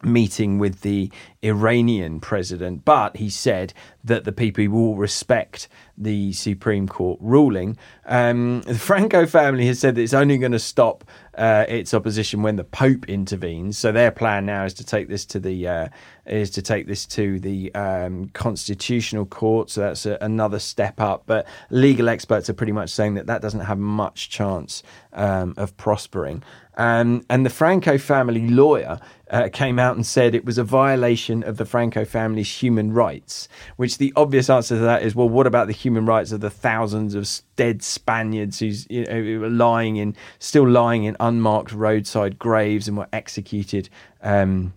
meeting 0.03 0.59
with 0.59 0.81
the 0.81 1.09
Iranian 1.41 2.19
president, 2.19 2.85
but 2.85 3.17
he 3.17 3.29
said 3.29 3.73
that 4.03 4.23
the 4.23 4.31
people 4.31 4.67
will 4.67 4.95
respect 4.95 5.67
the 5.97 6.31
Supreme 6.33 6.87
Court 6.87 7.17
ruling. 7.21 7.77
Um, 8.05 8.61
the 8.61 8.75
Franco 8.75 9.25
family 9.25 9.65
has 9.67 9.79
said 9.79 9.95
that 9.95 10.01
it's 10.01 10.13
only 10.13 10.37
going 10.37 10.51
to 10.51 10.59
stop 10.59 11.03
uh, 11.37 11.65
its 11.67 11.93
opposition 11.93 12.43
when 12.43 12.55
the 12.55 12.63
Pope 12.63 13.09
intervenes. 13.09 13.77
So 13.77 13.91
their 13.91 14.11
plan 14.11 14.45
now 14.45 14.65
is 14.65 14.73
to 14.75 14.85
take 14.85 15.07
this 15.07 15.25
to 15.27 15.39
the 15.39 15.67
uh, 15.67 15.87
is 16.25 16.49
to 16.51 16.61
take 16.61 16.87
this 16.87 17.05
to 17.05 17.39
the 17.39 17.73
um, 17.75 18.29
Constitutional 18.29 19.25
Court. 19.25 19.69
So 19.69 19.81
that's 19.81 20.05
a, 20.05 20.17
another 20.21 20.59
step 20.59 20.99
up. 20.99 21.23
But 21.25 21.45
legal 21.69 22.09
experts 22.09 22.49
are 22.49 22.53
pretty 22.53 22.71
much 22.71 22.89
saying 22.89 23.15
that 23.15 23.27
that 23.27 23.41
doesn't 23.41 23.61
have 23.61 23.77
much 23.77 24.29
chance 24.29 24.83
um, 25.13 25.53
of 25.57 25.75
prospering. 25.77 26.43
Um, 26.77 27.25
and 27.29 27.45
the 27.45 27.49
Franco 27.49 27.97
family 27.97 28.47
lawyer 28.49 28.99
uh, 29.29 29.49
came 29.51 29.79
out 29.79 29.95
and 29.95 30.05
said 30.05 30.35
it 30.35 30.45
was 30.45 30.57
a 30.57 30.63
violation 30.63 31.43
of 31.43 31.57
the 31.57 31.65
Franco 31.65 32.05
family's 32.05 32.51
human 32.51 32.91
rights. 32.91 33.47
Which 33.77 33.97
the 33.97 34.11
obvious 34.15 34.49
answer 34.49 34.75
to 34.75 34.81
that 34.81 35.03
is, 35.03 35.15
well, 35.15 35.29
what 35.29 35.47
about 35.47 35.67
the 35.67 35.73
human 35.73 36.05
rights 36.05 36.31
of 36.31 36.41
the 36.41 36.49
thousands 36.49 37.15
of 37.15 37.29
dead 37.55 37.81
Spaniards 37.81 38.59
who's 38.59 38.87
you 38.89 39.05
know, 39.05 39.47
lying 39.47 39.95
in, 39.95 40.15
still 40.39 40.67
lying 40.67 41.05
in 41.05 41.15
unmarked 41.19 41.71
roadside 41.71 42.37
graves 42.37 42.87
and 42.87 42.97
were 42.97 43.07
executed? 43.13 43.89
Um, 44.21 44.73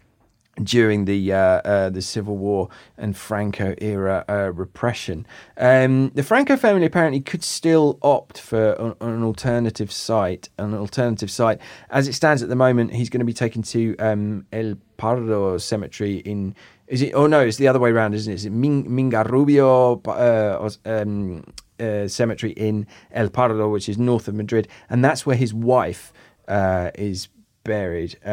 during 0.62 1.04
the 1.04 1.32
uh, 1.32 1.38
uh, 1.38 1.90
the 1.90 2.02
Civil 2.02 2.36
War 2.36 2.68
and 2.96 3.16
Franco 3.16 3.74
era 3.78 4.24
uh, 4.28 4.52
repression. 4.52 5.26
Um, 5.56 6.10
the 6.14 6.22
Franco 6.22 6.56
family 6.56 6.86
apparently 6.86 7.20
could 7.20 7.44
still 7.44 7.98
opt 8.02 8.40
for 8.40 8.72
an, 8.72 8.94
an, 9.00 9.22
alternative 9.22 9.92
site. 9.92 10.48
An 10.58 10.74
alternative 10.74 11.30
site, 11.30 11.60
as 11.90 12.08
it 12.08 12.14
stands 12.14 12.42
at 12.42 12.48
the 12.48 12.56
moment, 12.56 12.94
he's 12.94 13.08
going 13.08 13.20
to 13.20 13.26
be 13.26 13.32
taken 13.32 13.62
to 13.62 13.96
um, 13.98 14.46
El 14.52 14.76
Pardo 14.96 15.58
Cemetery 15.58 16.16
in. 16.18 16.54
Is 16.86 17.02
it? 17.02 17.12
Oh 17.14 17.26
no, 17.26 17.40
it's 17.40 17.58
the 17.58 17.68
other 17.68 17.78
way 17.78 17.90
around, 17.90 18.14
isn't 18.14 18.32
it? 18.32 18.36
Is 18.36 18.44
it 18.46 18.50
Ming, 18.50 18.84
Mingorrubio 18.84 20.00
uh, 20.06 20.70
um, 20.90 21.44
uh, 21.78 22.08
Cemetery 22.08 22.52
in 22.52 22.86
El 23.12 23.28
Pardo, 23.28 23.68
which 23.68 23.88
is 23.88 23.98
north 23.98 24.28
of 24.28 24.34
Madrid, 24.34 24.68
and 24.88 25.04
that's 25.04 25.26
where 25.26 25.36
his 25.36 25.52
wife 25.52 26.12
uh, 26.48 26.90
is 26.94 27.28
buried. 27.68 28.16
Uh, 28.24 28.28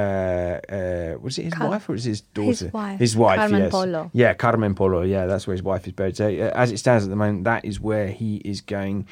uh, 0.69 1.17
was 1.21 1.38
it 1.38 1.43
his 1.43 1.54
Car- 1.54 1.69
wife 1.69 1.89
or 1.89 1.91
was 1.91 2.06
it 2.08 2.10
his 2.10 2.21
daughter? 2.21 2.48
His 2.48 2.74
wife. 2.74 3.00
His 3.00 3.17
wife. 3.17 3.38
Carmen 3.38 3.63
yes. 3.63 3.71
Polo. 3.71 4.10
Yeah, 4.13 4.34
Carmen 4.34 4.74
Polo. 4.76 5.02
Yeah, 5.02 5.26
that's 5.26 5.45
where 5.45 5.54
his 5.54 5.62
wife 5.62 5.86
is 5.86 5.93
buried. 5.93 6.15
So, 6.15 6.28
uh, 6.28 6.52
as 6.56 6.71
it 6.71 6.78
stands 6.78 7.04
at 7.04 7.10
the 7.10 7.17
moment, 7.17 7.43
that 7.43 7.65
is 7.65 7.80
where 7.80 8.08
he 8.08 8.38
is 8.38 8.62
going 8.62 9.06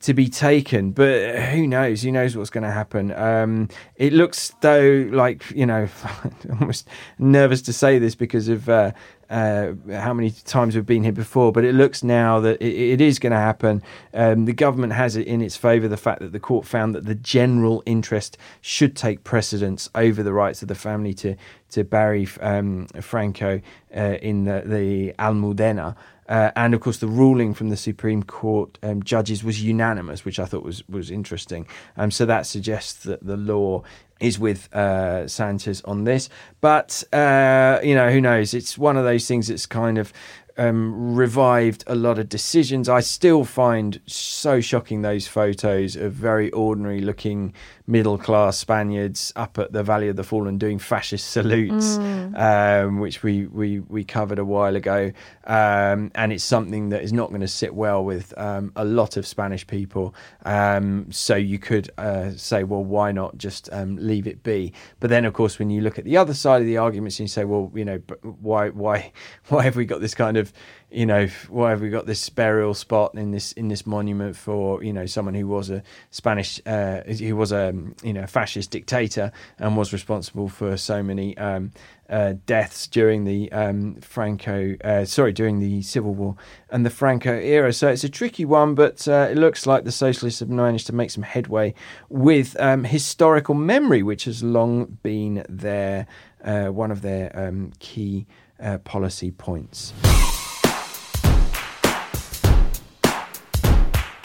to 0.00 0.14
be 0.14 0.28
taken. 0.28 0.92
But 0.92 1.38
who 1.50 1.66
knows? 1.66 2.02
Who 2.02 2.12
knows 2.12 2.36
what's 2.36 2.50
going 2.50 2.64
to 2.64 2.70
happen? 2.70 3.10
Um, 3.12 3.68
it 3.96 4.12
looks 4.12 4.54
though 4.60 5.08
like 5.10 5.50
you 5.50 5.66
know, 5.66 5.88
almost 6.60 6.86
nervous 7.18 7.60
to 7.62 7.72
say 7.72 7.98
this 7.98 8.14
because 8.14 8.48
of 8.48 8.68
uh, 8.68 8.92
uh, 9.30 9.72
how 9.90 10.12
many 10.12 10.30
times 10.30 10.74
we've 10.74 10.86
been 10.86 11.02
here 11.02 11.12
before, 11.12 11.52
but 11.52 11.64
it 11.64 11.74
looks 11.74 12.02
now 12.02 12.40
that 12.40 12.60
it, 12.60 12.74
it 12.74 13.00
is 13.00 13.18
going 13.18 13.32
to 13.32 13.38
happen. 13.38 13.82
Um, 14.12 14.44
the 14.44 14.52
government 14.52 14.92
has 14.92 15.16
it 15.16 15.26
in 15.26 15.40
its 15.40 15.56
favour 15.56 15.88
the 15.88 15.96
fact 15.96 16.20
that 16.20 16.32
the 16.32 16.40
court 16.40 16.66
found 16.66 16.94
that 16.94 17.06
the 17.06 17.14
general 17.14 17.82
interest 17.86 18.36
should 18.60 18.96
take 18.96 19.24
precedence 19.24 19.88
over 19.94 20.22
the 20.22 20.32
rights 20.32 20.62
of 20.62 20.68
the 20.68 20.74
family 20.74 21.14
to 21.14 21.36
to 21.70 21.82
bury 21.82 22.28
um, 22.40 22.86
Franco 23.00 23.60
uh, 23.96 24.00
in 24.22 24.44
the, 24.44 24.62
the 24.64 25.12
Almudena. 25.18 25.96
Uh, 26.28 26.50
and 26.56 26.72
of 26.72 26.80
course, 26.80 26.98
the 26.98 27.08
ruling 27.08 27.52
from 27.52 27.68
the 27.68 27.76
Supreme 27.76 28.22
Court 28.22 28.78
um, 28.82 29.02
judges 29.02 29.44
was 29.44 29.62
unanimous, 29.62 30.24
which 30.24 30.38
I 30.38 30.46
thought 30.46 30.62
was 30.62 30.86
was 30.88 31.10
interesting. 31.10 31.66
Um, 31.96 32.10
so 32.10 32.24
that 32.26 32.46
suggests 32.46 33.04
that 33.04 33.24
the 33.26 33.36
law 33.36 33.82
is 34.20 34.38
with 34.38 34.72
uh, 34.74 35.26
Sanchez 35.28 35.82
on 35.82 36.04
this. 36.04 36.28
But 36.60 37.02
uh, 37.12 37.80
you 37.82 37.94
know, 37.94 38.10
who 38.10 38.20
knows? 38.20 38.54
It's 38.54 38.78
one 38.78 38.96
of 38.96 39.04
those 39.04 39.26
things 39.26 39.48
that's 39.48 39.66
kind 39.66 39.98
of 39.98 40.12
um, 40.56 41.14
revived 41.14 41.84
a 41.86 41.94
lot 41.94 42.18
of 42.18 42.28
decisions. 42.28 42.88
I 42.88 43.00
still 43.00 43.44
find 43.44 44.00
so 44.06 44.60
shocking 44.60 45.02
those 45.02 45.26
photos 45.26 45.96
of 45.96 46.12
very 46.12 46.50
ordinary 46.52 47.00
looking 47.00 47.54
middle 47.86 48.16
class 48.16 48.56
Spaniards 48.56 49.32
up 49.36 49.58
at 49.58 49.72
the 49.72 49.82
Valley 49.82 50.08
of 50.08 50.16
the 50.16 50.24
Fallen 50.24 50.56
doing 50.56 50.78
fascist 50.78 51.30
salutes, 51.30 51.98
mm. 51.98 52.38
um, 52.38 52.98
which 52.98 53.22
we, 53.22 53.46
we, 53.46 53.80
we 53.80 54.04
covered 54.04 54.38
a 54.38 54.44
while 54.44 54.74
ago. 54.74 55.12
Um, 55.44 56.10
and 56.14 56.32
it's 56.32 56.44
something 56.44 56.88
that 56.90 57.02
is 57.02 57.12
not 57.12 57.28
going 57.28 57.42
to 57.42 57.48
sit 57.48 57.74
well 57.74 58.02
with 58.04 58.32
um, 58.38 58.72
a 58.76 58.84
lot 58.84 59.16
of 59.16 59.26
Spanish 59.26 59.66
people. 59.66 60.14
Um, 60.44 61.12
so 61.12 61.36
you 61.36 61.58
could 61.58 61.90
uh, 61.98 62.30
say, 62.36 62.64
well, 62.64 62.84
why 62.84 63.12
not 63.12 63.36
just 63.36 63.68
um, 63.72 63.96
leave 63.96 64.26
it 64.26 64.42
be? 64.42 64.72
But 65.00 65.10
then, 65.10 65.26
of 65.26 65.34
course, 65.34 65.58
when 65.58 65.68
you 65.68 65.82
look 65.82 65.98
at 65.98 66.04
the 66.04 66.16
other 66.16 66.34
side 66.34 66.62
of 66.62 66.66
the 66.66 66.78
arguments 66.78 67.18
and 67.18 67.24
you 67.24 67.32
say, 67.32 67.44
well, 67.44 67.70
you 67.74 67.84
know, 67.84 67.98
why, 68.22 68.70
why, 68.70 69.12
why 69.48 69.64
have 69.64 69.76
we 69.76 69.84
got 69.84 70.00
this 70.00 70.14
kind 70.14 70.36
of 70.38 70.43
you 70.90 71.06
know, 71.06 71.26
why 71.48 71.70
have 71.70 71.80
we 71.80 71.90
got 71.90 72.06
this 72.06 72.28
burial 72.28 72.72
spot 72.72 73.14
in 73.14 73.32
this 73.32 73.52
in 73.52 73.68
this 73.68 73.86
monument 73.86 74.36
for 74.36 74.82
you 74.82 74.92
know 74.92 75.06
someone 75.06 75.34
who 75.34 75.48
was 75.48 75.70
a 75.70 75.82
Spanish, 76.10 76.60
uh, 76.66 77.00
who 77.02 77.36
was 77.36 77.52
a 77.52 77.74
you 78.02 78.12
know 78.12 78.26
fascist 78.26 78.70
dictator 78.70 79.32
and 79.58 79.76
was 79.76 79.92
responsible 79.92 80.48
for 80.48 80.76
so 80.76 81.02
many 81.02 81.36
um, 81.36 81.72
uh, 82.08 82.34
deaths 82.46 82.86
during 82.86 83.24
the 83.24 83.50
um, 83.50 83.96
Franco, 83.96 84.76
uh, 84.84 85.04
sorry, 85.04 85.32
during 85.32 85.58
the 85.58 85.82
Civil 85.82 86.14
War 86.14 86.36
and 86.70 86.84
the 86.84 86.90
Franco 86.90 87.34
era. 87.34 87.72
So 87.72 87.88
it's 87.88 88.04
a 88.04 88.08
tricky 88.08 88.44
one, 88.44 88.74
but 88.74 89.08
uh, 89.08 89.28
it 89.30 89.36
looks 89.36 89.66
like 89.66 89.84
the 89.84 89.92
socialists 89.92 90.40
have 90.40 90.48
managed 90.48 90.86
to 90.88 90.94
make 90.94 91.10
some 91.10 91.24
headway 91.24 91.74
with 92.08 92.58
um, 92.60 92.84
historical 92.84 93.54
memory, 93.54 94.02
which 94.02 94.24
has 94.24 94.42
long 94.42 94.98
been 95.02 95.44
their 95.48 96.06
uh, 96.44 96.66
one 96.66 96.90
of 96.90 97.02
their 97.02 97.36
um, 97.36 97.72
key 97.78 98.26
uh, 98.60 98.78
policy 98.78 99.30
points. 99.30 99.92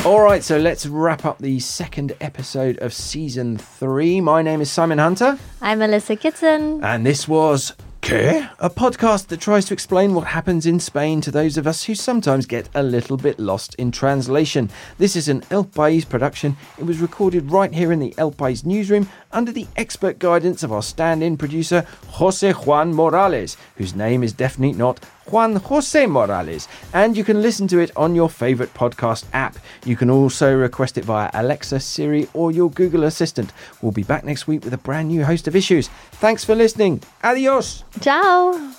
All 0.09 0.21
right, 0.21 0.43
so 0.43 0.57
let's 0.57 0.87
wrap 0.87 1.23
up 1.23 1.37
the 1.37 1.59
second 1.59 2.13
episode 2.19 2.79
of 2.79 2.95
season 2.95 3.59
three. 3.59 4.19
My 4.19 4.41
name 4.41 4.59
is 4.59 4.71
Simon 4.71 4.97
Hunter. 4.97 5.37
I'm 5.61 5.77
Melissa 5.77 6.15
Kitson. 6.15 6.83
And 6.83 7.05
this 7.05 7.27
was 7.27 7.73
Qué? 8.01 8.49
A 8.57 8.71
podcast 8.71 9.27
that 9.27 9.39
tries 9.39 9.65
to 9.65 9.73
explain 9.75 10.15
what 10.15 10.25
happens 10.25 10.65
in 10.65 10.79
Spain 10.79 11.21
to 11.21 11.29
those 11.29 11.57
of 11.57 11.67
us 11.67 11.83
who 11.83 11.93
sometimes 11.93 12.47
get 12.47 12.67
a 12.73 12.81
little 12.81 13.17
bit 13.17 13.37
lost 13.37 13.75
in 13.75 13.91
translation. 13.91 14.71
This 14.97 15.15
is 15.15 15.27
an 15.27 15.43
El 15.51 15.65
País 15.65 16.09
production. 16.09 16.57
It 16.79 16.85
was 16.85 16.97
recorded 16.97 17.51
right 17.51 17.71
here 17.71 17.91
in 17.91 17.99
the 17.99 18.15
El 18.17 18.31
País 18.31 18.65
newsroom 18.65 19.07
under 19.31 19.51
the 19.51 19.67
expert 19.75 20.17
guidance 20.17 20.63
of 20.63 20.71
our 20.71 20.81
stand 20.81 21.21
in 21.21 21.37
producer, 21.37 21.85
Jose 22.07 22.51
Juan 22.51 22.95
Morales, 22.95 23.57
whose 23.75 23.93
name 23.93 24.23
is 24.23 24.33
definitely 24.33 24.75
not 24.75 25.05
Juan 25.31 25.55
Jose 25.55 26.05
Morales, 26.05 26.67
and 26.93 27.15
you 27.15 27.23
can 27.23 27.41
listen 27.41 27.67
to 27.69 27.79
it 27.79 27.91
on 27.95 28.15
your 28.15 28.29
favorite 28.29 28.73
podcast 28.73 29.25
app. 29.33 29.57
You 29.85 29.95
can 29.95 30.09
also 30.09 30.55
request 30.55 30.97
it 30.97 31.05
via 31.05 31.29
Alexa, 31.33 31.79
Siri, 31.79 32.27
or 32.33 32.51
your 32.51 32.69
Google 32.71 33.03
Assistant. 33.03 33.51
We'll 33.81 33.91
be 33.91 34.03
back 34.03 34.23
next 34.23 34.47
week 34.47 34.63
with 34.63 34.73
a 34.73 34.77
brand 34.77 35.09
new 35.09 35.23
host 35.23 35.47
of 35.47 35.55
issues. 35.55 35.87
Thanks 36.13 36.43
for 36.43 36.55
listening. 36.55 37.01
Adios. 37.23 37.83
Ciao. 38.01 38.73